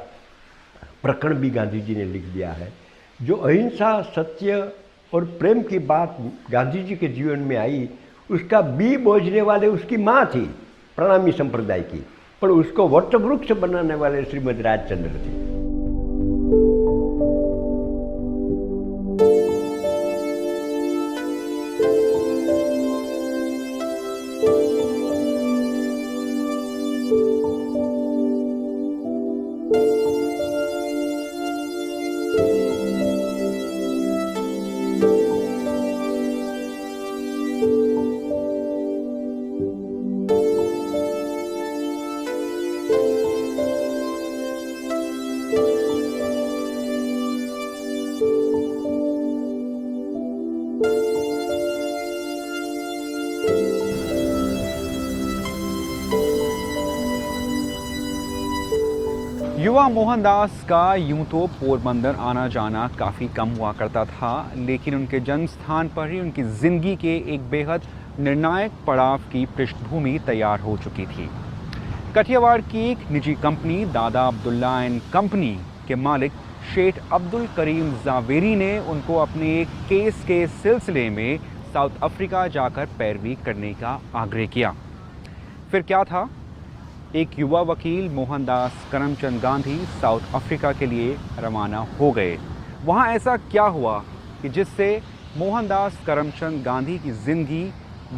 प्रकरण 1.04 1.34
भी 1.34 1.50
गांधी 1.50 1.82
जी 1.82 1.96
ने 1.96 2.06
लिख 2.06 2.24
दिया 2.24 2.52
है। 2.52 2.74
जो 3.22 3.36
अहिंसा, 3.36 4.02
सत्य 4.02 4.72
और 5.14 5.26
प्रेम 5.26 5.62
की 5.62 5.80
बात 5.80 6.18
गांधी 6.52 6.84
जी 6.84 6.96
के 6.96 7.08
जीवन 7.08 7.40
में 7.40 7.58
आई, 7.58 7.90
उसका 8.32 8.62
बी 8.62 8.98
बोझने 8.98 9.42
वाले 9.42 9.68
उसकी 9.68 9.98
माँ 9.98 10.26
थी, 10.26 10.46
प्रणामी 10.96 11.32
संप्रदाय 11.32 11.82
की। 11.82 12.06
पर 12.42 12.50
उसको 12.50 12.88
वटवृक्ष 12.88 13.52
बनाने 13.52 13.96
वाले 13.96 14.24
श्रीमद 14.24 14.62
राजचंद्र 14.62 15.10
थे। 15.10 15.57
युवा 59.88 59.95
मोहनदास 59.95 60.63
का 60.69 60.95
यूँ 60.95 61.26
तो 61.26 61.45
पोरबंदर 61.50 62.15
आना 62.19 62.47
जाना 62.47 62.88
काफ़ी 63.00 63.28
कम 63.36 63.50
हुआ 63.50 63.71
करता 63.73 64.04
था, 64.06 64.32
लेकिन 64.58 64.95
उनके 64.95 65.19
जन्म 65.19 65.45
स्थान 65.47 65.89
पर 65.95 66.10
ही 66.12 66.19
उनकी 66.19 66.43
ज़िंदगी 66.43 66.95
के 66.95 67.15
एक 67.34 67.50
बेहद 67.50 67.84
निर्णायक 68.19 68.71
पड़ाव 68.88 69.21
की 69.32 69.45
पृष्ठभूमि 69.58 70.17
तैयार 70.28 70.60
हो 70.60 70.76
चुकी 70.78 71.06
थी। 71.06 71.30
कठियावाड़ 72.15 72.60
की 72.63 72.89
एक 72.91 73.10
निजी 73.12 73.34
कंपनी, 73.36 73.84
दादा 73.88 74.28
अब्दुल्ला 74.28 74.82
एंड 74.84 75.02
कंपनी 75.13 75.56
के 75.88 75.95
मालिक 75.97 76.32
शेख 76.73 77.00
अब्दुल 77.13 77.47
करीम 77.58 77.91
जावेरी 78.06 78.56
ने 78.56 78.78
उनको 78.91 79.17
अपने 79.19 79.60
एक 79.62 79.67
केस 79.89 80.23
के 80.28 80.45
सिलसिले 80.56 81.10
में 81.10 81.38
साउथ 81.73 82.04
अफ्रीका 82.04 82.47
जाकर 82.50 82.89
पैरवी 83.00 83.38
करने 83.45 83.73
का 83.76 84.00
आग्रह 84.15 84.47
किया। 84.47 84.73
फिर 85.71 85.82
क्या 85.84 86.04
था? 86.04 86.30
एक 87.17 87.30
युवा 87.39 87.62
वकील 87.62 88.10
मोहनदास 88.13 88.73
करमचंद 88.91 89.41
गांधी 89.41 89.75
साउथ 90.01 90.36
अफ्रीका 90.36 90.71
के 90.71 90.86
लिए 90.86 91.15
रवाना 91.39 91.77
हो 91.99 92.12
गए। 92.12 92.38
वहाँ 92.86 93.08
ऐसा 93.13 93.36
क्या 93.51 93.63
हुआ 93.77 93.97
कि 94.41 94.49
जिससे 94.49 94.89
मोहनदास 95.38 95.97
करमचंद 96.08 96.63
गांधी 96.63 96.97
की 96.99 97.12
ज़िंदगी 97.25 97.63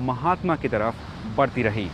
महात्मा 0.08 0.56
की 0.56 0.68
तरफ़ 0.68 0.96
बढ़ती 1.38 1.64
रही? 1.64 1.88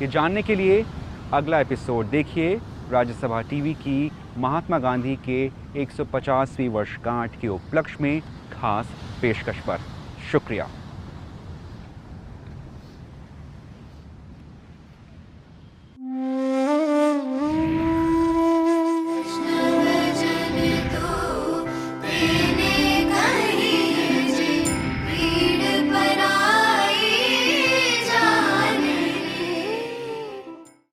ये 0.00 0.06
जानने 0.06 0.42
के 0.42 0.54
लिए 0.54 0.84
अगला 1.32 1.60
एपिसोड 1.60 2.10
देखिए 2.10 2.54
राज्यसभा 2.90 3.40
टीवी 3.50 3.74
की 3.74 4.10
महात्मा 4.38 4.78
गांधी 4.78 5.16
के 5.28 5.46
150वीं 5.82 6.68
वर्षगांठ 6.68 7.40
के 7.40 7.48
उपलक्ष्य 7.48 8.02
में 8.02 8.20
खास 8.52 8.92
पेशकश 9.22 9.60
पर। 9.66 9.80
शुक्रिया। 10.32 10.68